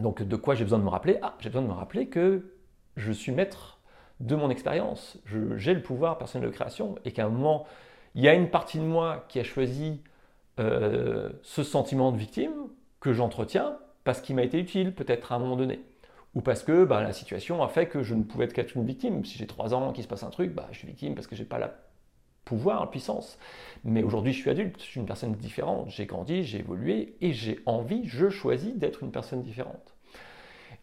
[0.00, 1.18] Donc, de quoi j'ai besoin de me rappeler?
[1.22, 2.50] Ah, j'ai besoin de me rappeler que
[2.96, 3.78] je suis maître
[4.20, 5.18] de mon expérience.
[5.56, 7.66] J'ai le pouvoir personnel de création et qu'à un moment,
[8.14, 10.00] il y a une partie de moi qui a choisi
[10.60, 12.52] euh, ce sentiment de victime
[13.00, 15.80] que j'entretiens parce qu'il m'a été utile peut-être à un moment donné.
[16.34, 19.24] Ou parce que bah, la situation a fait que je ne pouvais être qu'une victime.
[19.24, 21.36] Si j'ai trois ans, qu'il se passe un truc, bah, je suis victime parce que
[21.36, 21.74] je n'ai pas la
[22.44, 23.38] pouvoir, puissance.
[23.84, 27.32] Mais aujourd'hui, je suis adulte, je suis une personne différente, j'ai grandi, j'ai évolué et
[27.32, 29.94] j'ai envie, je choisis d'être une personne différente.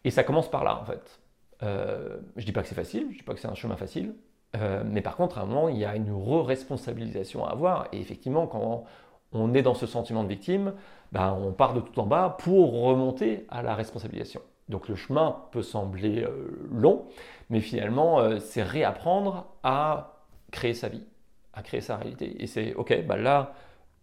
[0.04, 1.20] Et ça commence par là, en fait.
[1.62, 4.14] Euh, je dis pas que c'est facile, je dis pas que c'est un chemin facile,
[4.56, 7.88] euh, mais par contre, à un moment, il y a une re-responsabilisation à avoir.
[7.92, 8.84] Et effectivement, quand
[9.32, 10.74] on est dans ce sentiment de victime,
[11.12, 14.42] ben, on part de tout en bas pour remonter à la responsabilisation.
[14.68, 17.06] Donc le chemin peut sembler euh, long,
[17.50, 21.04] mais finalement, c'est réapprendre à créer sa vie
[21.52, 22.42] à créer sa réalité.
[22.42, 23.54] Et c'est, ok, bah là,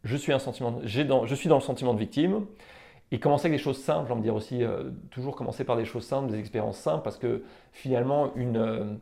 [0.04, 2.46] je suis, un sentiment, je suis dans le sentiment de victime.
[3.12, 6.06] Et commencer avec des choses simples, de dire aussi, euh, toujours commencer par des choses
[6.06, 8.94] simples, des expériences simples, parce que finalement, une, euh,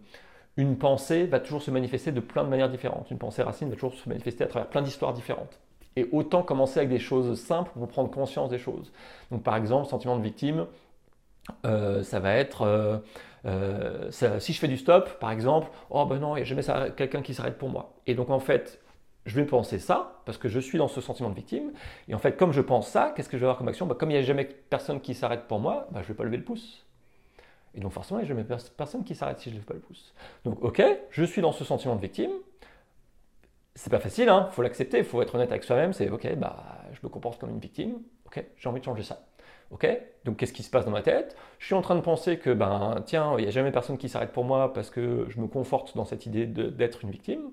[0.55, 3.11] une pensée va toujours se manifester de plein de manières différentes.
[3.11, 5.59] Une pensée racine va toujours se manifester à travers plein d'histoires différentes.
[5.97, 8.93] Et autant commencer avec des choses simples pour prendre conscience des choses.
[9.31, 10.67] Donc par exemple, sentiment de victime,
[11.65, 13.01] euh, ça va être,
[14.11, 17.21] si je fais du stop, par exemple, oh ben non, il n'y a jamais quelqu'un
[17.21, 17.93] qui s'arrête pour moi.
[18.05, 18.79] Et donc en fait,
[19.27, 21.73] je vais penser ça, parce que je suis dans ce sentiment de victime.
[22.07, 23.85] Et en fait, comme je pense ça, qu'est-ce que je vais avoir comme action?
[23.85, 26.13] Bah, Comme il n'y a jamais personne qui s'arrête pour moi, bah, je ne vais
[26.15, 26.85] pas lever le pouce.
[27.75, 29.75] Et donc forcément, il n'y a jamais personne qui s'arrête si je ne lève pas
[29.75, 30.13] le pouce.
[30.45, 32.31] Donc ok, je suis dans ce sentiment de victime.
[33.75, 35.93] C'est pas facile, il hein, faut l'accepter, il faut être honnête avec soi-même.
[35.93, 37.99] C'est ok, bah, je me comporte comme une victime.
[38.25, 39.27] Ok, j'ai envie de changer ça.
[39.71, 39.85] Ok
[40.23, 41.35] Donc qu'est-ce qui se passe dans ma tête?
[41.59, 44.09] Je suis en train de penser que, ben, tiens, il n'y a jamais personne qui
[44.09, 47.51] s'arrête pour moi parce que je me conforte dans cette idée d'être une victime.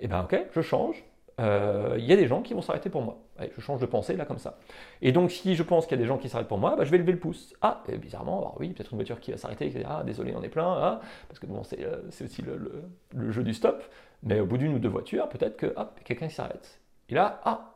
[0.00, 1.04] Eh ben ok, je change.
[1.40, 3.18] Euh, il y a des gens qui vont s'arrêter pour moi.
[3.40, 4.58] je change de pensée là comme ça.
[5.00, 6.84] Et donc si je pense qu'il y a des gens qui s'arrêtent pour moi, ben,
[6.84, 7.54] je vais lever le pouce.
[7.62, 10.70] Ah, bizarrement, alors oui, peut-être une voiture qui va s'arrêter, ah désolé, on est plein,
[10.70, 12.84] ah, parce que bon, c'est euh, aussi le,
[13.14, 13.82] le, jeu du stop.
[14.22, 16.80] Mais au bout d'une ou deux voitures, peut-être que hop, quelqu'un s'arrête.
[17.08, 17.72] Et là, ah,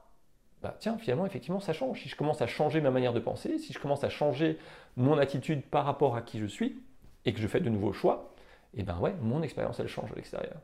[0.62, 2.02] bah, tiens, finalement, effectivement, ça change.
[2.02, 4.58] Si je commence à changer ma manière de penser, si je commence à changer
[4.96, 6.80] mon attitude par rapport à qui je suis,
[7.24, 8.32] et que je fais de nouveaux choix,
[8.74, 10.56] et eh ben ouais, mon expérience, elle change à l'extérieur.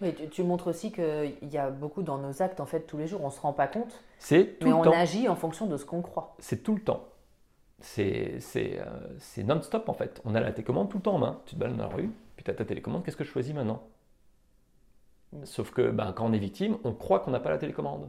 [0.00, 3.08] Oui, tu, montres aussi qu'il y a beaucoup dans nos actes, en fait, tous les
[3.08, 4.02] jours, on ne se rend pas compte.
[4.18, 6.36] C'est Mais on agit en fonction de ce qu'on croit.
[6.38, 7.04] C'est tout le temps.
[7.80, 10.20] C'est euh, non-stop, en fait.
[10.24, 11.40] On a la télécommande tout le temps en main.
[11.46, 13.54] Tu te balades dans la rue, puis tu as ta télécommande, qu'est-ce que je choisis
[13.54, 13.82] maintenant?
[15.32, 15.44] Mm.
[15.44, 18.08] Sauf que ben, quand on est victime, on croit qu'on n'a pas la télécommande.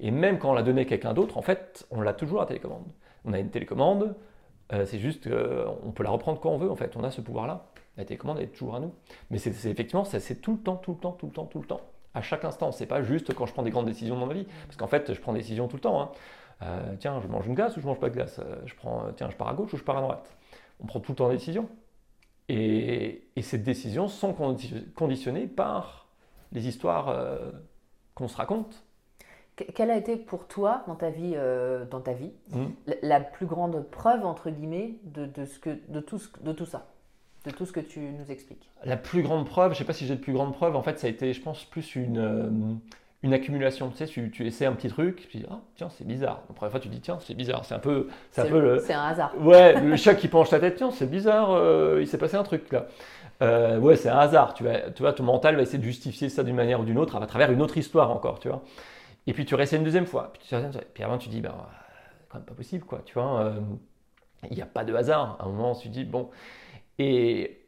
[0.00, 2.46] Et même quand on l'a donné à quelqu'un d'autre, en fait, on l'a toujours la
[2.46, 2.84] télécommande.
[3.24, 4.14] On a une télécommande,
[4.72, 6.96] euh, c'est juste qu'on peut la reprendre quand on veut, en fait.
[6.96, 7.66] On a ce pouvoir-là.
[7.96, 8.92] La télécommande est toujours à nous.
[9.30, 11.66] Mais c'est effectivement, c'est tout le temps, tout le temps, tout le temps, tout le
[11.66, 11.80] temps.
[12.14, 12.72] À chaque instant.
[12.72, 14.46] C'est pas juste quand je prends des grandes décisions dans ma vie.
[14.66, 16.00] Parce qu'en fait, je prends des décisions tout le temps.
[16.00, 16.10] Hein.
[16.62, 18.38] Euh, tiens, je mange une glace ou je mange pas de glace?
[18.38, 20.36] Euh, je prends, Tiens, je pars à gauche ou je pars à droite?
[20.80, 21.68] On prend tout le temps des décisions.
[22.48, 24.34] Et, et ces décisions sont
[24.94, 26.08] conditionnées par
[26.52, 27.16] les histoires
[28.14, 28.84] qu'on se raconte.
[29.56, 32.64] Quelle a été pour toi dans ta vie, euh, dans ta vie mmh.
[33.02, 36.88] la, plus grande preuve entre guillemets de, de, ce que, de, tout, de tout ça,
[37.44, 39.92] de tout ce que tu nous expliques La plus grande preuve, je ne sais pas
[39.92, 42.18] si j'ai de plus grande preuve, en fait ça a été je pense plus une,
[42.18, 42.74] euh,
[43.22, 43.90] une accumulation.
[43.90, 46.42] Tu sais, tu, tu, essaies un petit truc, tu dis ah tiens c'est bizarre.
[46.48, 48.78] La première fois tu dis tiens c'est bizarre, c'est un peu, c'est un peu le,
[48.78, 49.34] c'est un hasard.
[49.38, 52.44] Ouais, le chat qui penche la tête tiens c'est bizarre, euh, il s'est passé un
[52.44, 52.86] truc là.
[53.78, 54.54] ouais c'est un hasard.
[54.54, 56.98] Tu vois, tu vois ton mental va essayer de justifier ça d'une manière ou d'une
[56.98, 58.62] autre à travers une autre histoire encore, tu vois.
[59.26, 60.32] Et puis tu réessayes une deuxième fois.
[60.32, 61.54] Puis, tu, puis avant, tu dis, ben,
[62.28, 63.00] quand même pas possible, quoi.
[63.04, 63.60] Tu vois, euh,
[64.50, 65.36] il n'y a pas de hasard.
[65.40, 66.30] À un moment, tu dis, bon.
[66.98, 67.60] Et,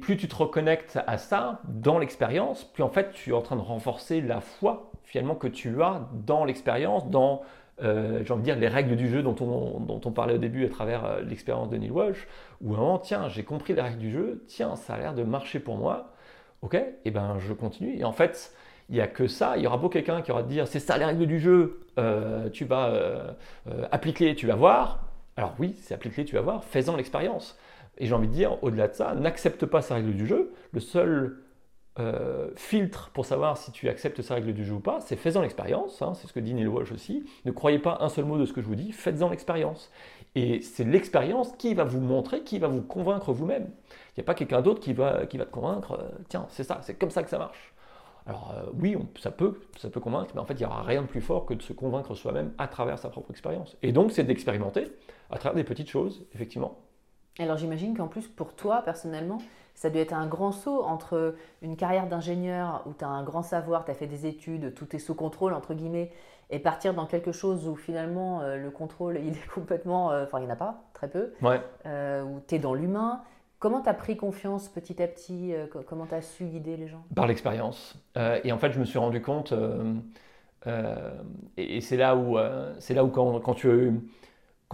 [0.00, 3.56] plus tu te reconnectes à ça dans l'expérience, plus en fait, tu es en train
[3.56, 7.42] de renforcer la foi, finalement, que tu as dans l'expérience, dans,
[7.82, 10.38] euh, j'ai envie de dire, les règles du jeu dont on, dont on parlait au
[10.38, 12.26] début à travers euh, l'expérience de Neil Walsh,
[12.62, 15.22] où un moment, tiens, j'ai compris les règles du jeu, tiens, ça a l'air de
[15.22, 16.14] marcher pour moi.
[16.62, 17.94] Ok, et ben je continue.
[17.98, 18.54] Et en fait,
[18.88, 19.56] il n'y a que ça.
[19.56, 21.80] Il y aura beau quelqu'un qui aura te dire c'est ça les règles du jeu,
[21.98, 23.32] euh, tu vas euh,
[23.90, 25.00] appliquer, tu vas voir.
[25.36, 27.58] Alors oui, c'est appliquer, tu vas voir, fais-en l'expérience.
[27.98, 30.52] Et j'ai envie de dire, au-delà de ça, n'accepte pas ces règles du jeu.
[30.72, 31.38] Le seul
[32.56, 36.02] filtre pour savoir si tu acceptes ces règles du jeu ou pas, c'est fais-en l'expérience.
[36.02, 37.24] Hein, c'est ce que dit Neil Walsh aussi.
[37.44, 39.92] Ne croyez pas un seul mot de ce que je vous dis, faites-en l'expérience.
[40.34, 43.70] Et c'est l'expérience qui va vous montrer, qui va vous convaincre vous-même.
[44.16, 46.80] Il n'y a pas quelqu'un d'autre qui va, qui va te convaincre, tiens, c'est ça,
[46.82, 47.72] c'est comme ça que ça marche.
[48.26, 51.02] Alors euh, oui, ça, peut, ça peut convaincre, mais en fait, il n'y aura rien
[51.02, 53.76] de plus fort que de se convaincre soi-même à travers sa propre expérience.
[53.82, 54.90] Et donc, c'est d'expérimenter
[55.30, 56.78] à travers des petites choses, effectivement.
[57.38, 59.38] Alors j'imagine qu'en plus, pour toi, personnellement,
[59.74, 63.42] ça doit être un grand saut entre une carrière d'ingénieur où tu as un grand
[63.42, 66.12] savoir, tu as fait des études, tout est sous contrôle, entre guillemets,
[66.50, 70.12] et partir dans quelque chose où finalement euh, le contrôle, il est complètement...
[70.12, 71.32] Euh, enfin, il n'y en a pas, très peu.
[71.42, 71.60] Ouais.
[72.22, 73.22] où tu es dans l'humain.
[73.64, 76.86] Comment tu as pris confiance petit à petit euh, Comment tu as su guider les
[76.86, 77.02] gens?
[77.16, 77.98] Par l'expérience.
[78.18, 79.54] Euh, et en fait, je me suis rendu compte,
[80.66, 81.10] euh,
[81.56, 82.36] et, c'est là où,
[82.78, 84.02] c'est là où quand, tu,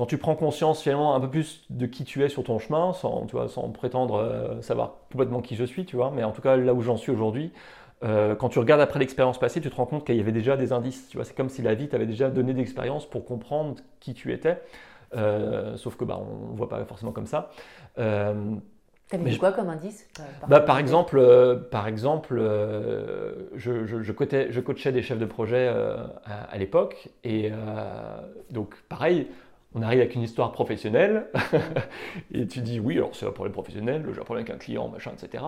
[0.01, 2.95] quand tu prends conscience finalement un peu plus de qui tu es sur ton chemin,
[2.95, 6.41] sans, tu vois, sans prétendre savoir complètement qui je suis, tu vois, mais en tout
[6.41, 7.53] cas là où j'en suis aujourd'hui,
[8.01, 10.73] quand tu regardes après l'expérience passée, tu te rends compte qu'il y avait déjà des
[10.73, 11.07] indices.
[11.11, 14.15] Tu vois, c'est comme si la vie t'avait déjà donné des expériences pour comprendre qui
[14.15, 14.63] tu étais.
[15.77, 17.51] sauf que bah, on ne voit pas forcément comme ça.
[19.11, 23.85] T'avais dit quoi comme indice euh, par, bah, par exemple, euh, par exemple euh, je,
[23.85, 25.69] je, je, coachais, je, coachais, des chefs de projet
[26.25, 27.09] à, l'époque.
[27.25, 27.51] Et
[28.51, 29.27] donc, pareil,
[29.75, 31.27] on arrive avec une histoire professionnelle.
[32.33, 34.89] et tu dis, oui, alors c'est un problème professionnel, j'ai un problème avec un client,
[34.89, 35.45] machin, etc.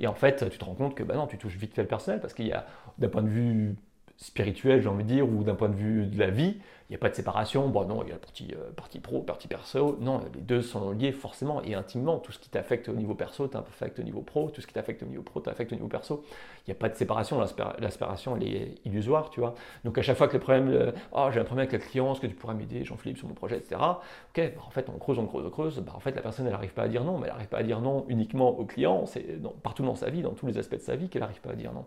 [0.00, 1.88] Et en fait, tu te rends compte que bah non, tu touches vite fait le
[1.88, 2.66] personnel parce qu'il y a,
[2.98, 3.74] d'un point de vue
[4.16, 6.56] spirituel, j'ai envie de dire, ou d'un point de vue de la vie,
[6.88, 7.66] il n'y a pas de séparation.
[7.68, 9.96] Bon, non, il y a la partie, euh, partie pro, partie perso.
[10.00, 12.18] Non, les deux sont liés forcément et intimement.
[12.18, 14.50] Tout ce qui t'affecte au niveau perso t'affecte au niveau pro.
[14.50, 16.22] Tout ce qui t'affecte au niveau pro t'affecte au niveau perso.
[16.66, 17.40] Il n'y a pas de séparation.
[17.78, 19.54] L'aspiration, elle est illusoire, tu vois.
[19.84, 22.12] Donc, à chaque fois que le problème, euh, oh, j'ai un problème avec le client,
[22.12, 23.76] est-ce que tu pourrais m'aider, Jean-Philippe, sur mon projet, etc.
[23.80, 25.78] Ok, bah, en fait, on creuse, on creuse, on creuse.
[25.80, 27.58] Bah, en fait, la personne, elle n'arrive pas à dire non, mais elle n'arrive pas
[27.58, 29.06] à dire non uniquement au client.
[29.06, 29.24] C'est
[29.62, 31.56] partout dans sa vie, dans tous les aspects de sa vie, qu'elle n'arrive pas à
[31.56, 31.86] dire non.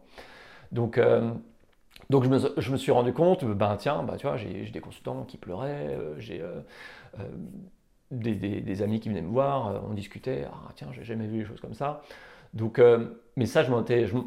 [0.71, 1.32] Donc, euh,
[2.10, 5.38] donc je me, suis rendu compte, ben tiens, bah, tu vois, j'ai des consultants qui
[5.38, 6.62] pleuraient, euh, j'ai euh,
[7.20, 7.24] euh,
[8.12, 11.60] des, amis qui venaient me voir, on discutait, ah tiens, j'ai jamais vu des choses
[11.60, 12.01] comme ça.
[12.53, 12.82] Donc,
[13.36, 13.72] mais ça, je,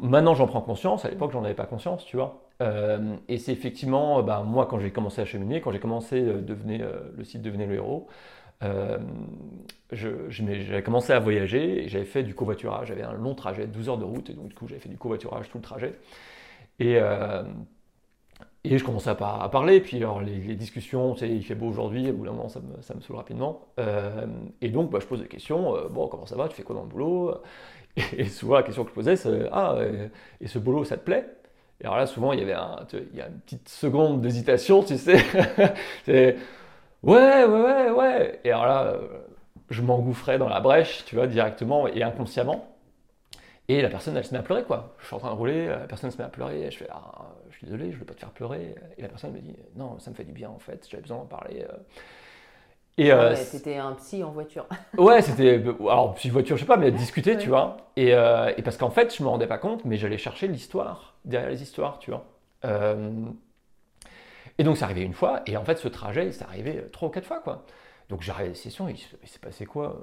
[0.05, 2.43] maintenant j'en prends conscience, à l'époque j'en avais pas conscience, tu vois.
[3.27, 7.23] et c'est effectivement, ben, moi quand j'ai commencé à cheminer, quand j'ai commencé, devenir, le
[7.23, 8.07] site devenait le héros,
[9.91, 12.89] j'avais commencé à voyager j'avais fait du covoiturage.
[12.89, 14.97] J'avais un long trajet, 12 heures de route, et donc du coup j'avais fait du
[14.97, 15.95] covoiturage tout le trajet.
[16.81, 17.43] Et, euh,
[18.63, 22.09] et je commençais à, à, parler, puis alors les, discussions, tu il fait beau aujourd'hui,
[22.09, 23.67] au bout d'un moment ça me, ça saoule rapidement.
[23.79, 24.25] Euh,
[24.61, 26.75] et donc bah, je pose des questions, euh, bon comment ça va, tu fais quoi
[26.75, 27.35] dans le boulot?
[28.17, 29.77] Et, souvent la question que je posais c'est, ah,
[30.39, 31.27] et ce boulot ça te plaît?
[31.81, 35.17] Et alors là souvent il y avait une petite seconde d'hésitation, tu sais.
[36.07, 36.35] ouais,
[37.03, 38.39] ouais, ouais, ouais.
[38.43, 38.99] Et alors là,
[39.69, 42.70] je m'engouffrais dans la brèche, tu vois, directement et inconsciemment.
[43.71, 44.95] Et la personne, elle se met à pleurer, quoi.
[44.99, 47.29] Je suis en train de rouler, la personne se met à pleurer, je fais, ah,
[47.49, 48.75] je suis désolé, je ne veux pas te faire pleurer.
[48.97, 51.19] Et la personne me dit, non, ça me fait du bien, en fait, j'avais besoin
[51.19, 51.61] d'en parler.
[51.69, 51.77] Euh.
[52.97, 54.67] Et euh, c'était un psy en voiture.
[54.97, 57.77] ouais, c'était, alors psy voiture, je sais pas, mais discuter, tu vois.
[57.95, 61.15] Et, euh, et parce qu'en fait, je me rendais pas compte, mais j'allais chercher l'histoire
[61.23, 62.25] derrière les histoires, tu vois.
[64.57, 67.07] et donc, c'est arrivé une fois, et en fait, ce trajet, il s'est arrivé trois
[67.07, 67.63] ou quatre fois, quoi.
[68.09, 69.97] Donc, j'arrive à la session, il s'est passé quoi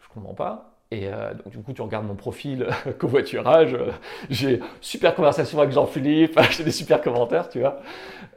[0.00, 0.75] Je comprends pas.
[0.92, 2.68] Et euh, donc, du coup, tu regardes mon profil
[2.98, 3.90] covoiturage, euh,
[4.30, 7.80] j'ai super conversation avec Jean-Philippe, j'ai des super commentaires, tu vois.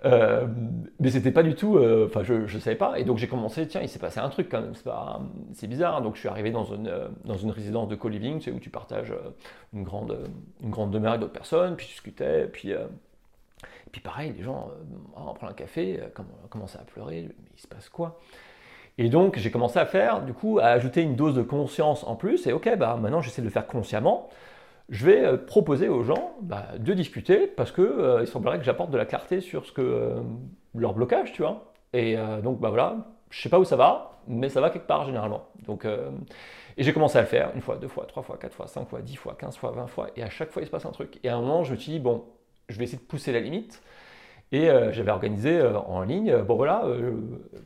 [0.05, 0.47] Euh,
[0.99, 2.97] mais c'était pas du tout, euh, enfin, je, je savais pas.
[2.97, 4.73] Et donc, j'ai commencé, tiens, il s'est passé un truc quand même,
[5.53, 6.01] c'est bizarre.
[6.01, 6.91] Donc, je suis arrivé dans une,
[7.23, 9.13] dans une résidence de co-living, tu sais, où tu partages
[9.73, 10.17] une grande,
[10.63, 12.73] une grande demeure avec d'autres personnes, puis tu discutais, puis.
[13.91, 14.71] puis pareil, les gens,
[15.15, 15.99] on prend un café,
[16.49, 18.19] commencent à pleurer, mais il se passe quoi?
[19.01, 22.17] Et donc, j'ai commencé à faire, du coup, à ajouter une dose de conscience en
[22.17, 22.45] plus.
[22.47, 24.27] Et ok, bah, maintenant, j'essaie de le faire consciemment.
[24.89, 28.91] Je vais euh, proposer aux gens bah, de discuter parce qu'il euh, semblerait que j'apporte
[28.91, 30.19] de la clarté sur ce que euh,
[30.75, 31.71] leur blocage, tu vois.
[31.93, 32.97] Et donc, bah voilà,
[33.31, 35.45] je sais pas où ça va, mais ça va quelque part généralement.
[35.65, 35.87] Donc,
[36.77, 38.87] et j'ai commencé à le faire une fois, deux fois, trois fois, quatre fois, cinq
[38.87, 40.09] fois, dix fois, quinze fois, vingt fois.
[40.15, 41.19] Et à chaque fois, il se passe un truc.
[41.23, 42.25] Et à un moment, je me suis dit, bon,
[42.67, 43.81] je vais essayer de pousser la limite.
[44.51, 47.13] Et euh, j'avais organisé euh, en ligne, bon voilà, euh,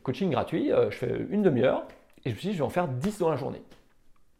[0.02, 1.84] coaching gratuit, je fais une demi-heure,
[2.24, 3.62] et je me suis dit, je vais en faire 10 dans la journée.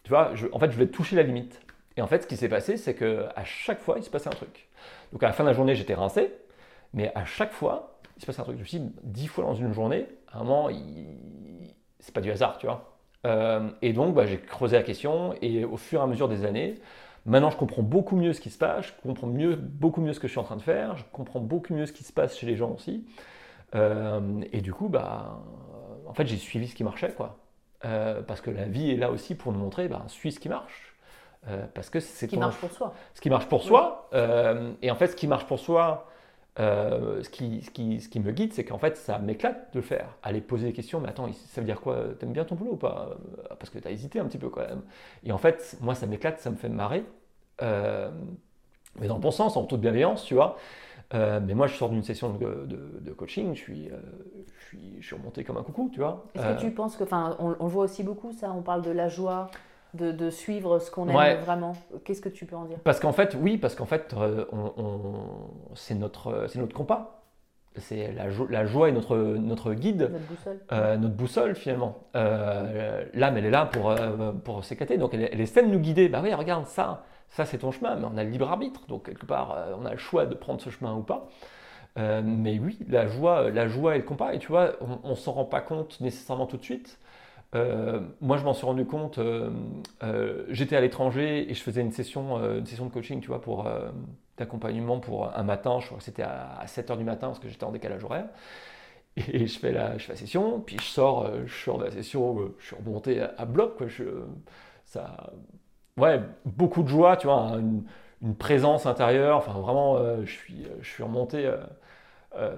[0.02, 1.60] Tu vois, en fait, je voulais toucher la limite.
[1.96, 4.32] Et en fait, ce qui s'est passé, c'est qu'à chaque fois, il se passait un
[4.32, 4.68] truc.
[5.12, 6.32] Donc à la fin de la journée, j'étais rincé,
[6.92, 8.56] mais à chaque fois, il se passait un truc.
[8.56, 10.68] Je me suis dit, 10 fois dans une journée, à un moment,
[12.00, 12.98] c'est pas du hasard, tu vois.
[13.80, 16.74] et donc, bah, j'ai creusé la question, et au fur et à mesure des années,
[17.26, 20.20] Maintenant, je comprends beaucoup mieux ce qui se passe, je comprends mieux, beaucoup mieux ce
[20.20, 22.36] que je suis en train de faire, je comprends beaucoup mieux ce qui se passe
[22.36, 23.06] chez les gens aussi.
[23.74, 25.40] Euh, et du coup, bah,
[26.06, 27.38] en fait, j'ai suivi ce qui marchait, quoi.
[27.84, 30.48] Euh, parce que la vie est là aussi pour nous montrer, bah, suis ce qui
[30.48, 30.94] marche.
[31.48, 32.94] Euh, parce que c'est ce qui marche pour soi.
[33.14, 34.08] Ce qui marche pour soi.
[34.82, 36.06] et en fait, ce qui marche pour soi,
[36.56, 39.84] ce qui, ce, qui, ce, qui, me guide, c'est qu'en fait, ça m'éclate de le
[39.84, 40.16] faire.
[40.22, 42.04] Aller poser des questions, mais attends, ça veut dire quoi?
[42.18, 43.16] T'aimes bien ton boulot ou pas?
[43.58, 44.82] Parce que tu as hésité un petit peu quand même.
[45.24, 47.04] Et en fait, moi, ça m'éclate, ça me fait marrer.
[47.62, 48.10] Euh,
[49.00, 50.56] mais dans le bon sens, en toute bienveillance, tu vois.
[51.12, 53.96] Euh, mais moi, je sors d'une session de, coaching, je suis, euh,
[54.58, 56.24] je, suis, je suis remonté comme un coucou, tu vois.
[56.34, 58.90] Est-ce que tu penses que, enfin, on, on, voit aussi beaucoup ça, on parle de
[58.90, 59.50] la joie,
[59.94, 61.72] de, suivre ce qu'on aime vraiment.
[62.04, 62.78] Qu'est-ce que tu peux en dire?
[62.84, 64.14] Parce qu'en fait, oui, parce qu'en fait,
[65.74, 67.20] c'est notre, c'est notre compas.
[67.76, 70.60] C'est la, la, joie est notre, notre guide, notre boussole,
[71.00, 71.98] notre boussole finalement.
[72.14, 73.94] L'âme, elle est là pour,
[74.44, 76.08] pour s'éclater, donc elle, elle essaie de nous guider.
[76.08, 79.06] Bah oui, regarde ça, ça, c'est ton chemin, mais on a le libre arbitre, donc
[79.06, 81.28] quelque part, euh, on a le choix de prendre ce chemin ou pas.
[81.98, 85.14] Euh, mais oui, la joie, la joie et le compas, et tu vois, on ne
[85.16, 86.98] s'en rend pas compte nécessairement tout de suite.
[87.54, 89.20] Euh, moi, je m'en suis rendu compte,
[90.48, 93.68] j'étais à l'étranger et je faisais une session, une session de coaching, tu vois, pour
[94.36, 97.64] d'accompagnement pour un matin, je crois que c'était à, 7h du matin parce que j'étais
[97.64, 98.26] en décalage horaire.
[99.16, 101.92] Et je fais la, je fais la session, puis je sors, je sors de la
[101.92, 103.76] session, je suis remonté à, bloc.
[103.76, 103.86] Quoi,
[104.84, 105.30] ça,
[105.96, 107.84] ouais, beaucoup de joie, tu vois, une,
[108.38, 109.36] présence intérieure.
[109.38, 111.46] Enfin, vraiment, euh, je, suis, je suis remonté.
[111.46, 111.58] Euh,
[112.36, 112.56] euh,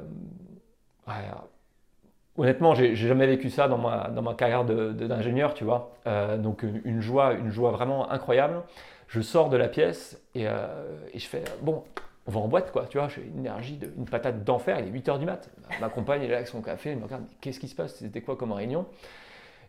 [2.39, 5.93] honnêtement, j'ai jamais vécu ça dans ma, dans ma carrière d'ingénieur, tu vois.
[6.39, 8.63] donc, une joie, une joie vraiment incroyable.
[9.09, 11.85] Je sors de la pièce et, et je fais bon,
[12.27, 12.87] on va en boîte, quoi.
[12.87, 14.81] Tu vois, j'ai une énergie, de, une patate d'enfer.
[14.81, 15.49] Il est 8 h du mat.
[15.81, 16.91] Ma compagne est là avec son café.
[16.91, 17.97] Elle me regarde, qu'est-ce qui se passe?
[17.97, 18.87] C'était quoi comme réunion?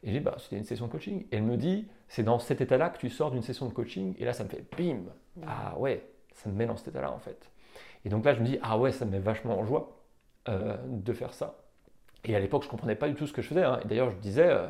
[0.03, 1.25] Et je dis, bah, c'était une session de coaching.
[1.31, 4.15] Et elle me dit, c'est dans cet état-là que tu sors d'une session de coaching.
[4.17, 5.03] Et là, ça me fait bim
[5.45, 6.03] Ah ouais,
[6.33, 7.51] ça me met dans cet état-là, en fait.
[8.05, 10.03] Et donc là, je me dis, ah ouais, ça me met vachement en joie
[10.49, 11.55] euh, de faire ça.
[12.25, 13.63] Et à l'époque, je ne comprenais pas du tout ce que je faisais.
[13.63, 13.79] Hein.
[13.83, 14.67] Et d'ailleurs, je disais, euh,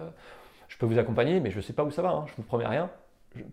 [0.68, 2.10] je peux vous accompagner, mais je ne sais pas où ça va.
[2.10, 2.26] Hein.
[2.28, 2.90] Je ne vous promets rien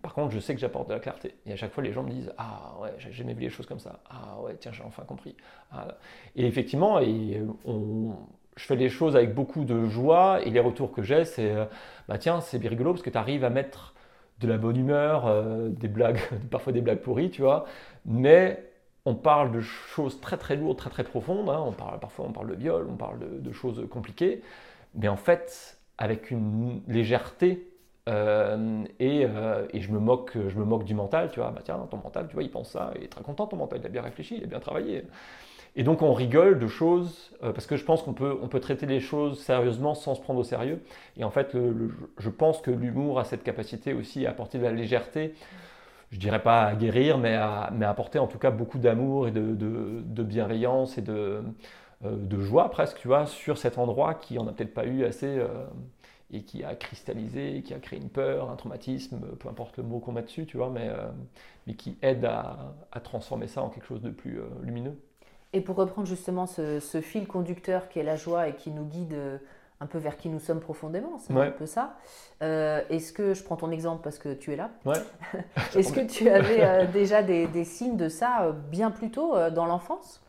[0.01, 1.35] par contre, je sais que j'apporte de la clarté.
[1.45, 3.65] Et à chaque fois, les gens me disent Ah ouais, j'ai jamais vu les choses
[3.65, 3.99] comme ça.
[4.09, 5.35] Ah ouais, tiens, j'ai enfin compris.
[5.71, 5.87] Ah.
[6.35, 10.41] Et effectivement, je fais les choses avec beaucoup de joie.
[10.43, 11.65] Et les retours que j'ai, c'est euh,
[12.07, 13.93] Bah tiens, c'est bien rigolo parce que tu arrives à mettre
[14.39, 16.19] de la bonne humeur, euh, des blagues,
[16.51, 17.65] parfois des blagues pourries, tu vois.
[18.05, 18.63] Mais
[19.05, 21.49] on parle de choses très très lourdes, très très profondes.
[21.49, 21.63] Hein.
[21.65, 24.41] On parle, parfois, on parle de viol, on parle de choses compliquées.
[24.95, 27.67] Mais en fait, avec une légèreté
[28.07, 31.87] euh, euh, et, je, me moque, je me moque du mental, tu vois, bah tiens,
[31.89, 33.89] ton mental, tu vois, il pense ça, il est très content, ton mental, il a
[33.89, 35.03] bien réfléchi, il a bien travaillé.
[35.75, 38.59] Et donc on rigole de choses, euh, parce que je pense qu'on peut, on peut
[38.59, 40.81] traiter les choses sérieusement sans se prendre au sérieux.
[41.17, 41.57] Et en fait,
[42.17, 45.33] je pense que l'humour a cette capacité aussi à apporter de la légèreté,
[46.11, 49.27] je dirais pas à guérir, mais à, mais à apporter en tout cas beaucoup d'amour
[49.27, 51.43] et de, de, bienveillance et de,
[52.03, 55.41] de joie presque, tu vois, sur cet endroit qui en a peut-être pas eu assez
[56.31, 59.99] et qui a cristallisé, qui a créé une peur, un traumatisme, peu importe le mot
[59.99, 61.07] qu'on met dessus, tu vois, mais, euh,
[61.67, 64.97] mais qui aide à, transformer ça en quelque chose de plus euh, lumineux.
[65.53, 69.13] Et pour reprendre justement ce, fil conducteur qui est la joie et qui nous guide
[69.13, 69.37] euh,
[69.85, 71.95] un peu vers qui nous sommes profondément, c'est un peu ça.
[72.41, 74.97] Est-ce que, je prends ton exemple parce que tu es là, ouais.
[75.75, 80.21] est-ce que tu avais déjà des, des, signes de ça bien plus tôt dans l'enfance?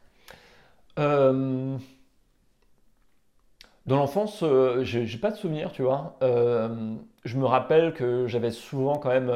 [3.87, 6.17] Dans l'enfance, euh, je j'ai pas de souvenirs, tu vois.
[6.23, 6.95] Euh,
[7.25, 9.33] je me rappelle que j'avais souvent quand même,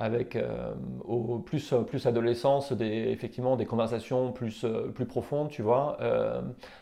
[0.00, 0.38] euh, avec
[1.04, 4.64] au plus, plus adolescence, des, effectivement des conversations plus,
[4.94, 5.98] plus profondes, tu vois.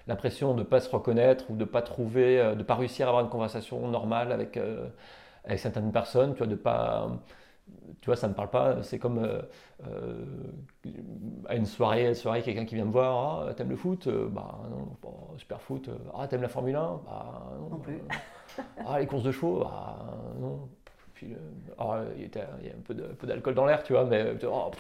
[0.07, 3.11] L'impression de ne pas se reconnaître ou de ne pas trouver, de pas réussir à
[3.11, 4.59] avoir une conversation normale avec,
[5.45, 7.09] avec certaines personnes, tu vois, de pas
[8.01, 8.83] tu vois, ça ne me parle pas.
[8.83, 9.43] C'est comme euh,
[9.87, 10.25] euh,
[11.49, 14.07] à une soirée, soirée quelqu'un qui vient me voir, ah, t'aimes le foot?
[14.07, 14.97] Euh, Bah non,
[15.39, 15.89] super foot.
[16.15, 17.79] Ah, t'aimes la Formule 1 Bah non.
[17.79, 18.01] plus.
[18.87, 19.61] ah, les courses de chevaux?
[19.61, 19.97] Bah
[20.41, 20.69] non.
[21.23, 21.37] Puis,
[22.17, 24.35] il, y a un peu d'alcool dans l'air, tu vois, mais.
[24.47, 24.71] Oh,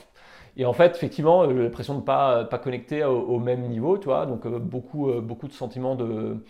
[0.56, 4.04] et en fait, effectivement, j'ai l'impression de ne pas, pas connecter au, même niveau, tu
[4.06, 6.44] vois, donc beaucoup, beaucoup de sentiments de,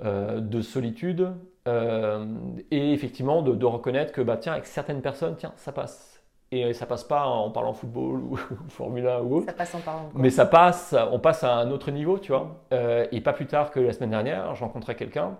[0.00, 1.32] de solitude,
[1.68, 2.24] euh,
[2.70, 6.22] et effectivement, de, reconnaître que, bah, tiens, avec certaines personnes, tiens, ça passe.
[6.50, 8.36] Et ça passe pas en parlant football ou,
[8.68, 9.46] Formule 1 ou autre.
[9.46, 10.08] Ça passe en parlant.
[10.14, 12.56] Mais ça passe, on passe à un autre niveau, tu vois.
[12.72, 15.36] Euh, et pas plus tard que la semaine dernière, j'ai rencontré quelqu'un,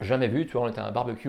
[0.00, 1.28] jamais vu, tu vois, on était à un barbecue,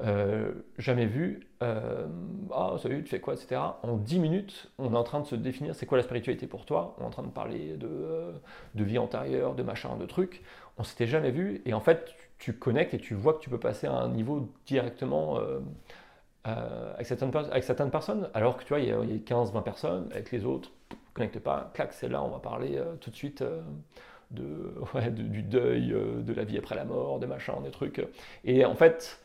[0.00, 1.48] euh, jamais vu.
[1.60, 3.60] ah, salut, tu fais quoi, etc.
[3.82, 6.64] En 10 minutes, on est en train de se définir c'est quoi la spiritualité pour
[6.66, 6.96] toi.
[6.98, 8.32] On est en train de parler de,
[8.74, 10.42] de vie antérieure, de machin, de trucs.
[10.78, 11.62] On s'était jamais vu.
[11.66, 14.52] Et en fait, tu connectes et tu vois que tu peux passer à un niveau
[14.66, 15.60] directement euh,
[16.48, 17.30] euh, avec, certaines,
[17.90, 20.72] personnes, alors que tu vois, il y a, 15-20 personnes, avec les autres,
[21.14, 23.44] connecte pas, clac, c'est là, on va parler euh, tout de suite
[24.32, 24.74] de,
[25.10, 28.04] du deuil, de la vie après la mort, des machins, des trucs.
[28.44, 29.21] Et en fait,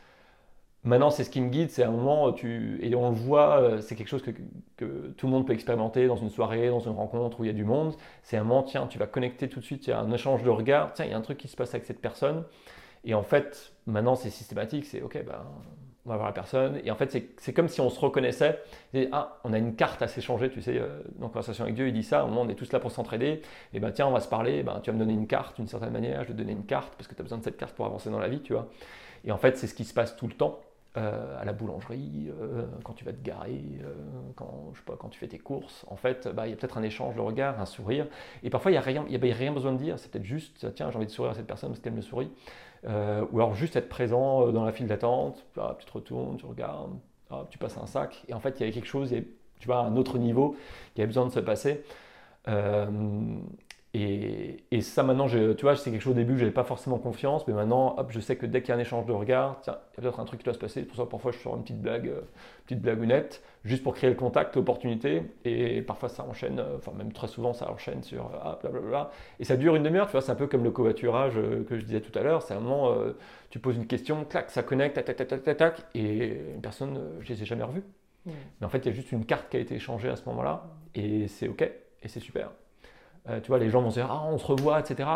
[0.84, 3.95] Maintenant, c'est ce qui me guide, c'est un moment, tu, et on le voit, c'est
[3.95, 4.32] quelque chose que,
[4.78, 7.49] que, tout le monde peut expérimenter dans une soirée, dans une rencontre où il y
[7.49, 7.95] a du monde.
[8.23, 10.43] C'est un moment, tiens, tu vas connecter tout de suite, il y a un échange
[10.43, 12.43] de regards, tiens, il y a un truc qui se passe avec cette personne.
[13.03, 15.43] Et en fait, maintenant, c'est systématique, c'est OK, ben,
[16.07, 16.80] on va voir la personne.
[16.84, 18.61] Et en fait, c'est comme si on se reconnaissait.
[19.11, 21.93] Ah, on a une carte à s'échanger, tu sais, euh, dans Conversation avec Dieu, il
[21.93, 23.41] dit ça, au moment on est tous là pour s'entraider.
[23.73, 25.67] Et ben tiens, on va se parler, ben, tu vas me donner une carte d'une
[25.67, 27.57] certaine manière, je vais te donner une carte parce que tu as besoin de cette
[27.57, 28.69] carte pour avancer dans la vie, tu vois.
[29.25, 30.59] Et en fait, c'est ce qui se passe tout le temps.
[30.97, 33.61] Euh, à la boulangerie, euh, quand tu vas te garer,
[34.35, 36.55] quand, je sais pas, quand tu fais tes courses, en fait, bah, il y a
[36.55, 38.07] peut-être un échange de regard, un sourire,
[38.41, 40.89] et parfois il n'y a, rien, a rien besoin de dire, c'est peut-être juste, tiens,
[40.89, 42.31] j'ai envie de sourire à cette personne parce qu'elle me sourit,
[42.85, 45.45] euh, ou alors juste être présent euh, dans la file d'attente,
[45.77, 46.97] tu te retournes, tu regardes,
[47.51, 49.13] tu passes un sac, et en fait il y avait quelque chose,
[49.59, 50.55] tu vois, un autre niveau
[50.95, 51.83] qui avait besoin de se passer.
[53.97, 56.97] Euh, et, ça, maintenant, tu vois, c'est quelque chose au début, je n'avais pas forcément
[56.97, 59.59] confiance, mais maintenant, hop, je sais que dès qu'il y a un échange de regard,
[59.61, 60.83] tiens, il y a peut-être un truc qui doit se passer.
[60.83, 62.21] Pour ça, parfois, je sors une petite blague, euh,
[62.65, 65.23] petite blagounette, juste pour créer le contact, l'opportunité.
[65.45, 69.11] Et parfois, ça enchaîne, euh, enfin, même très souvent, ça enchaîne sur euh, ah, blablabla.
[69.39, 71.35] Et ça dure une demi-heure, tu vois, c'est un peu comme le covoiturage
[71.67, 72.41] que je disais tout à l'heure.
[72.41, 72.95] C'est un moment,
[73.49, 76.99] tu poses une question, clac, ça connecte, tac, tac, tac, tac, tac, et une personne,
[77.21, 77.83] je les ai jamais revues.
[78.25, 80.25] Mais en fait, il y a juste une carte qui a été échangée à ce
[80.25, 82.51] moment-là, et c'est OK, et c'est super.
[83.30, 85.09] Euh, tu vois, les gens vont se dire, ah, on se revoit, etc.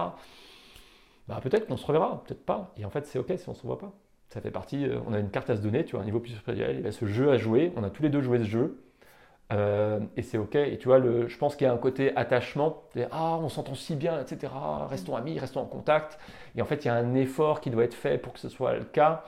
[1.27, 2.73] Bah, peut-être qu'on se reverra, peut-être pas.
[2.77, 3.93] Et en fait, c'est OK si on se revoit pas.
[4.29, 6.19] Ça fait partie, euh, on a une carte à se donner, tu vois, un niveau
[6.19, 8.39] plus spirituel, il y a ce jeu à jouer, on a tous les deux joué
[8.39, 8.83] ce jeu.
[9.51, 10.55] Euh, et c'est ok.
[10.55, 12.83] Et tu vois, le, je pense qu'il y a un côté attachement.
[13.11, 14.53] Ah, on s'entend si bien, etc.
[14.89, 16.17] Restons amis, restons en contact.
[16.55, 18.47] Et en fait, il y a un effort qui doit être fait pour que ce
[18.47, 19.23] soit le cas.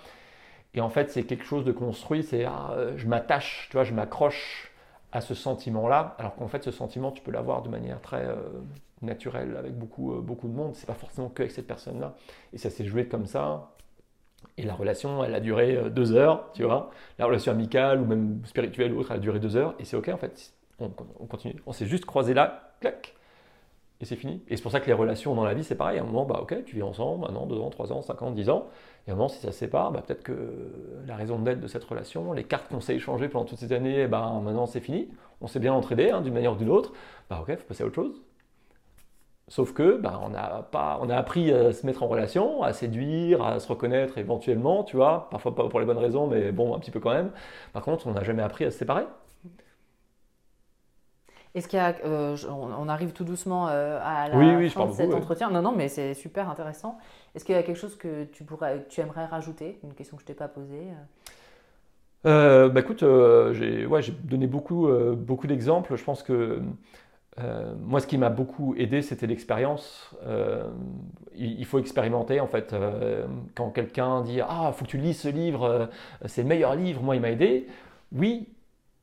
[0.76, 2.24] Et en fait, c'est quelque chose de construit.
[2.24, 4.73] C'est ah, je m'attache, tu vois, je m'accroche
[5.14, 6.16] à ce sentiment-là.
[6.18, 8.36] Alors qu'en fait, ce sentiment, tu peux l'avoir de manière très euh,
[9.02, 10.74] naturelle avec beaucoup, euh, beaucoup de monde.
[10.76, 12.16] C'est pas forcément que avec cette personne-là.
[12.52, 13.70] Et ça s'est joué comme ça.
[14.58, 16.90] Et la relation, elle a duré euh, deux heures, tu vois.
[17.20, 19.76] La relation amicale ou même spirituelle ou autre, elle a duré deux heures.
[19.78, 20.54] Et c'est OK, en fait.
[20.80, 21.56] On, continue.
[21.68, 23.14] On s'est juste croisé là, clac,
[24.02, 24.42] et c'est fini.
[24.50, 26.00] Et c'est pour ça que les relations dans la vie, c'est pareil.
[26.00, 28.22] À un moment, bah OK, tu vis ensemble, un an, deux ans, trois ans, cinq
[28.22, 28.68] ans, dix ans.
[29.08, 30.34] Et à moment, si ça se sépare, bah, peut-être que
[31.08, 34.08] la raison d'être de cette relation, les cartes qu'on s'est échangées pendant toutes ces années,
[34.08, 35.10] ben, maintenant c'est fini.
[35.42, 36.94] On s'est bien entraidé hein, d'une manière ou d'une autre.
[37.30, 38.22] Bah OK, il faut passer à autre chose.
[39.50, 43.44] Sauf que bah, on, a pas, a appris à se mettre en relation, à séduire,
[43.44, 46.80] à se reconnaître éventuellement, tu vois, parfois pas pour les bonnes raisons, mais bon, un
[46.80, 47.32] petit peu quand même.
[47.74, 49.04] Par contre, on n'a jamais appris à se séparer.
[51.56, 55.14] Est-ce qu'il y a, euh, on arrive tout doucement euh, à la fin de cet
[55.14, 55.52] entretien?
[55.52, 56.98] Non, non, mais c'est super intéressant.
[57.36, 60.24] Est-ce qu'il y a quelque chose que tu pourrais, tu aimerais rajouter, une question que
[60.24, 60.88] je t'ai pas posée
[62.26, 62.70] euh?
[62.70, 63.04] bah écoute,
[63.52, 65.96] j'ai ouais, donné beaucoup, beaucoup d'exemples.
[65.96, 66.62] Je pense que
[67.82, 70.16] moi, ce qui m'a beaucoup aidé, c'était l'expérience.
[71.36, 72.74] Il, faut expérimenter, en fait.
[73.54, 75.90] Quand quelqu'un dit Ah, il faut que tu lises ce livre,
[76.26, 77.68] c'est le meilleur livre, moi, il m'a aidé.
[78.16, 78.48] Oui,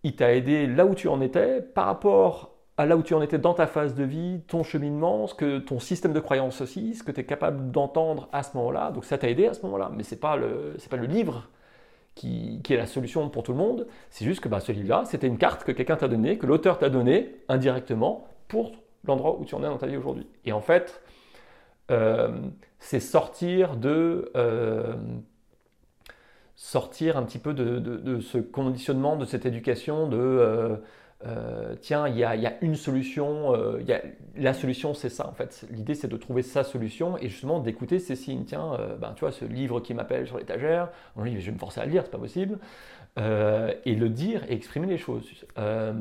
[0.03, 3.21] il t'a aidé là où tu en étais, par rapport à là où tu en
[3.21, 6.95] étais dans ta phase de vie, ton cheminement, ce que ton système de croyance aussi,
[6.95, 8.91] ce que tu es capable d'entendre à ce moment-là.
[8.91, 11.49] Donc, ça t'a aidé à ce moment-là, mais ce n'est pas, le, pas le livre
[12.15, 13.87] qui, est la solution pour tout le monde.
[14.11, 16.79] C'est juste que bah, ce livre-là, c'était une carte que quelqu'un t'a donnée, que l'auteur
[16.79, 18.73] t'a donnée indirectement pour
[19.05, 20.27] l'endroit où tu en es dans ta vie aujourd'hui.
[20.45, 21.03] Et en fait,
[21.91, 22.31] euh,
[22.79, 24.95] c'est sortir de euh,
[26.63, 30.77] sortir un petit peu de, ce conditionnement, de cette éducation, de euh,
[31.27, 33.83] euh, tiens, il y, a, une solution, euh,
[34.37, 35.67] la solution c'est ça en fait.
[35.71, 38.45] L'idée c'est de trouver sa solution et justement d'écouter ces signes.
[38.45, 41.81] Tiens, euh, ben, tu vois, ce livre qui m'appelle sur l'étagère, je vais me forcer
[41.81, 42.59] à le lire, c'est pas possible.
[43.17, 45.27] et le dire et exprimer les choses.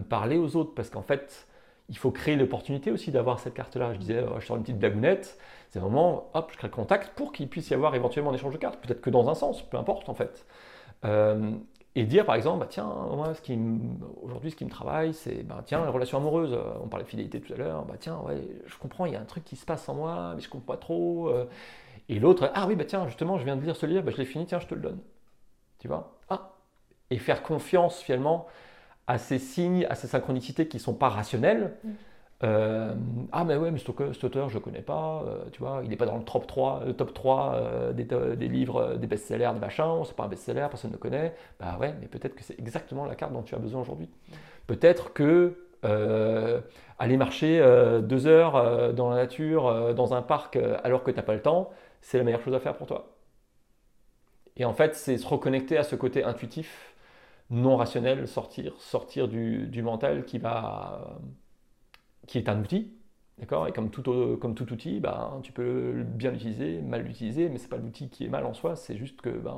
[0.09, 1.47] parler aux autres parce qu'en fait,
[1.87, 3.93] il faut créer l'opportunité aussi d'avoir cette carte-là.
[3.93, 5.37] Je disais, je sors une petite blagounette,
[5.69, 8.53] c'est vraiment, hop, je crée le contact pour qu'il puisse y avoir éventuellement un échange
[8.53, 10.45] de cartes, peut-être que dans un sens, peu importe en fait
[11.95, 13.33] et dire par exemple, bah, tiens, moi,
[14.21, 17.09] aujourd'hui, ce qui me travaille, c'est, bah, tiens, les relations amoureuses, euh, on parlait de
[17.09, 19.55] fidélité tout à l'heure, bah, tiens, ouais, je comprends, il y a un truc qui
[19.55, 21.29] se passe en moi, mais je comprends pas trop.
[21.29, 21.45] Euh.
[22.07, 24.17] et l'autre, ah oui, bah tiens, justement, je viens de lire ce livre, bah, je
[24.17, 24.99] l'ai fini, tiens, je te le donne.
[25.79, 26.17] Tu vois?
[26.29, 26.51] Ah
[27.09, 28.47] Et faire confiance finalement
[29.07, 31.77] à ces signes, à ces synchronicités qui ne sont pas rationnelles.
[31.83, 31.89] Mm.
[32.43, 32.95] Euh,
[33.33, 33.89] ah mais ouais, mais cet
[34.23, 36.83] auteur, je ne connais pas, euh, tu vois, il n'est pas dans le top 3,
[36.85, 40.91] le top 3 euh, des, livres, des best-sellers, des machins, c'est pas un best-seller, personne
[40.91, 41.35] ne le connaît.
[41.59, 44.09] Bah ouais, mais peut-être que c'est exactement la carte dont tu as besoin aujourd'hui.
[44.67, 45.55] Peut-être que
[46.99, 47.61] aller marcher
[48.03, 51.69] deux heures dans la nature, dans un parc, alors que tu n'as pas le temps,
[52.01, 53.15] c'est la meilleure chose à faire pour toi.
[54.57, 56.93] Et en fait, c'est se reconnecter à ce côté intuitif,
[57.49, 61.17] non rationnel, sortir, sortir du, du mental qui va
[62.29, 62.91] qui est un outil,
[63.39, 64.03] d'accord Et comme tout,
[64.39, 68.07] comme tout outil, ben, tu peux bien l'utiliser, mal l'utiliser, mais ce n'est pas l'outil
[68.07, 69.57] qui est mal en soi, c'est juste que ben,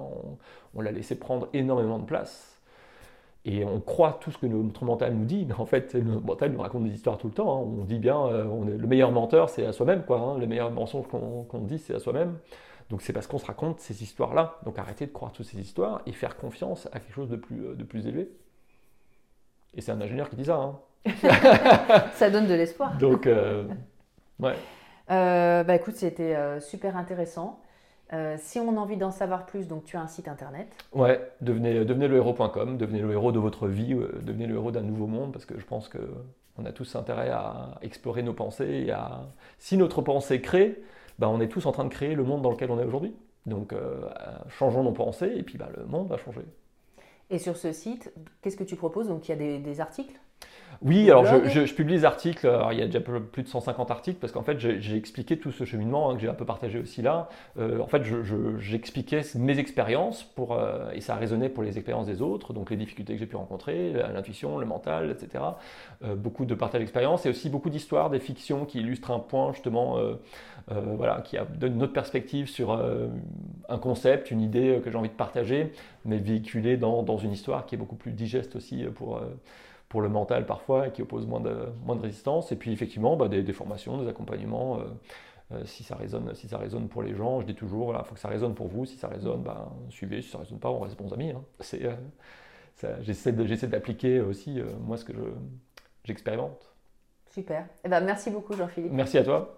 [0.74, 2.61] on, l'a laissé prendre énormément de place.
[3.43, 6.53] Et on croit tout ce que notre mental nous dit, mais en fait, notre mental
[6.53, 7.57] nous raconte des histoires tout le temps.
[7.57, 7.67] Hein.
[7.82, 10.19] On dit bien, euh, on est, le meilleur menteur, c'est à soi-même, quoi.
[10.19, 10.38] Hein.
[10.38, 12.38] Le meilleur mensonge qu'on dit, c'est à soi-même.
[12.89, 14.59] Donc c'est parce qu'on se raconte ces histoires-là.
[14.63, 17.76] Donc arrêtez de croire toutes ces histoires et faire confiance à quelque chose de plus,
[17.76, 18.30] de plus élevé.
[19.74, 20.57] Et c'est un ingénieur qui dit ça.
[20.57, 20.80] Hein.
[22.13, 22.97] ça donne de l'espoir.
[22.97, 23.63] Donc, euh,
[24.39, 24.53] ouais.
[25.09, 27.59] Euh, bah écoute, c'était euh, super intéressant.
[28.37, 30.67] si on a envie d'en savoir plus, donc tu as un site internet.
[30.93, 34.81] Ouais, devenez, devenez le héros.com, devenez le héros de votre vie, devenez le héros d'un
[34.81, 38.91] nouveau monde, parce que je pense qu'on a tous intérêt à explorer nos pensées et
[38.91, 39.21] à.
[39.57, 40.81] Si notre pensée crée,
[41.19, 43.15] bah, on est tous en train de créer le monde dans lequel on est aujourd'hui.
[43.47, 43.73] Donc,
[44.49, 46.41] changeons nos pensées et puis bah, le monde va changer.
[47.31, 49.07] Et sur ce site, qu'est-ce que tu proposes?
[49.07, 50.19] Donc, il y a des articles?
[50.83, 54.33] Oui, alors je, publie des articles, il y a déjà plus de 150 articles, parce
[54.33, 57.29] qu'en fait j'ai expliqué tout ce cheminement hein, que j'ai un peu partagé aussi là.
[57.59, 58.01] Euh, en fait,
[58.57, 62.71] j'expliquais mes expériences, pour, euh, et ça a résonné pour les expériences des autres, donc
[62.71, 65.43] les difficultés que j'ai pu rencontrer, l'intuition, le mental, etc.
[66.03, 69.53] Euh, beaucoup de partage d'expériences, et aussi beaucoup d'histoires, des fictions qui illustrent un point
[69.53, 69.97] justement,
[70.67, 75.13] voilà, qui donne une autre perspective sur un concept, une idée que j'ai envie de
[75.13, 75.73] partager,
[76.05, 79.21] mais véhiculée dans, dans, une histoire qui est beaucoup plus digeste aussi pour
[79.91, 82.53] pour le mental parfois et qui oppose moins de, moins de résistance.
[82.53, 84.83] Et puis effectivement, bah, des, formations, des accompagnements, euh,
[85.51, 88.13] euh, si, ça résonne, si ça résonne pour les gens, je dis toujours, il faut
[88.13, 88.85] que ça résonne pour vous.
[88.85, 90.21] Si ça résonne, bah, suivez.
[90.21, 91.31] Si ça résonne pas, on reste bons amis.
[91.31, 91.43] Hein.
[91.59, 95.13] C'est, euh, j'essaie d'appliquer aussi, moi, ce que
[96.05, 96.73] j'expérimente.
[97.29, 97.67] Super.
[97.83, 98.93] Eh ben, merci beaucoup, Jean-Philippe.
[98.93, 99.57] Merci à toi.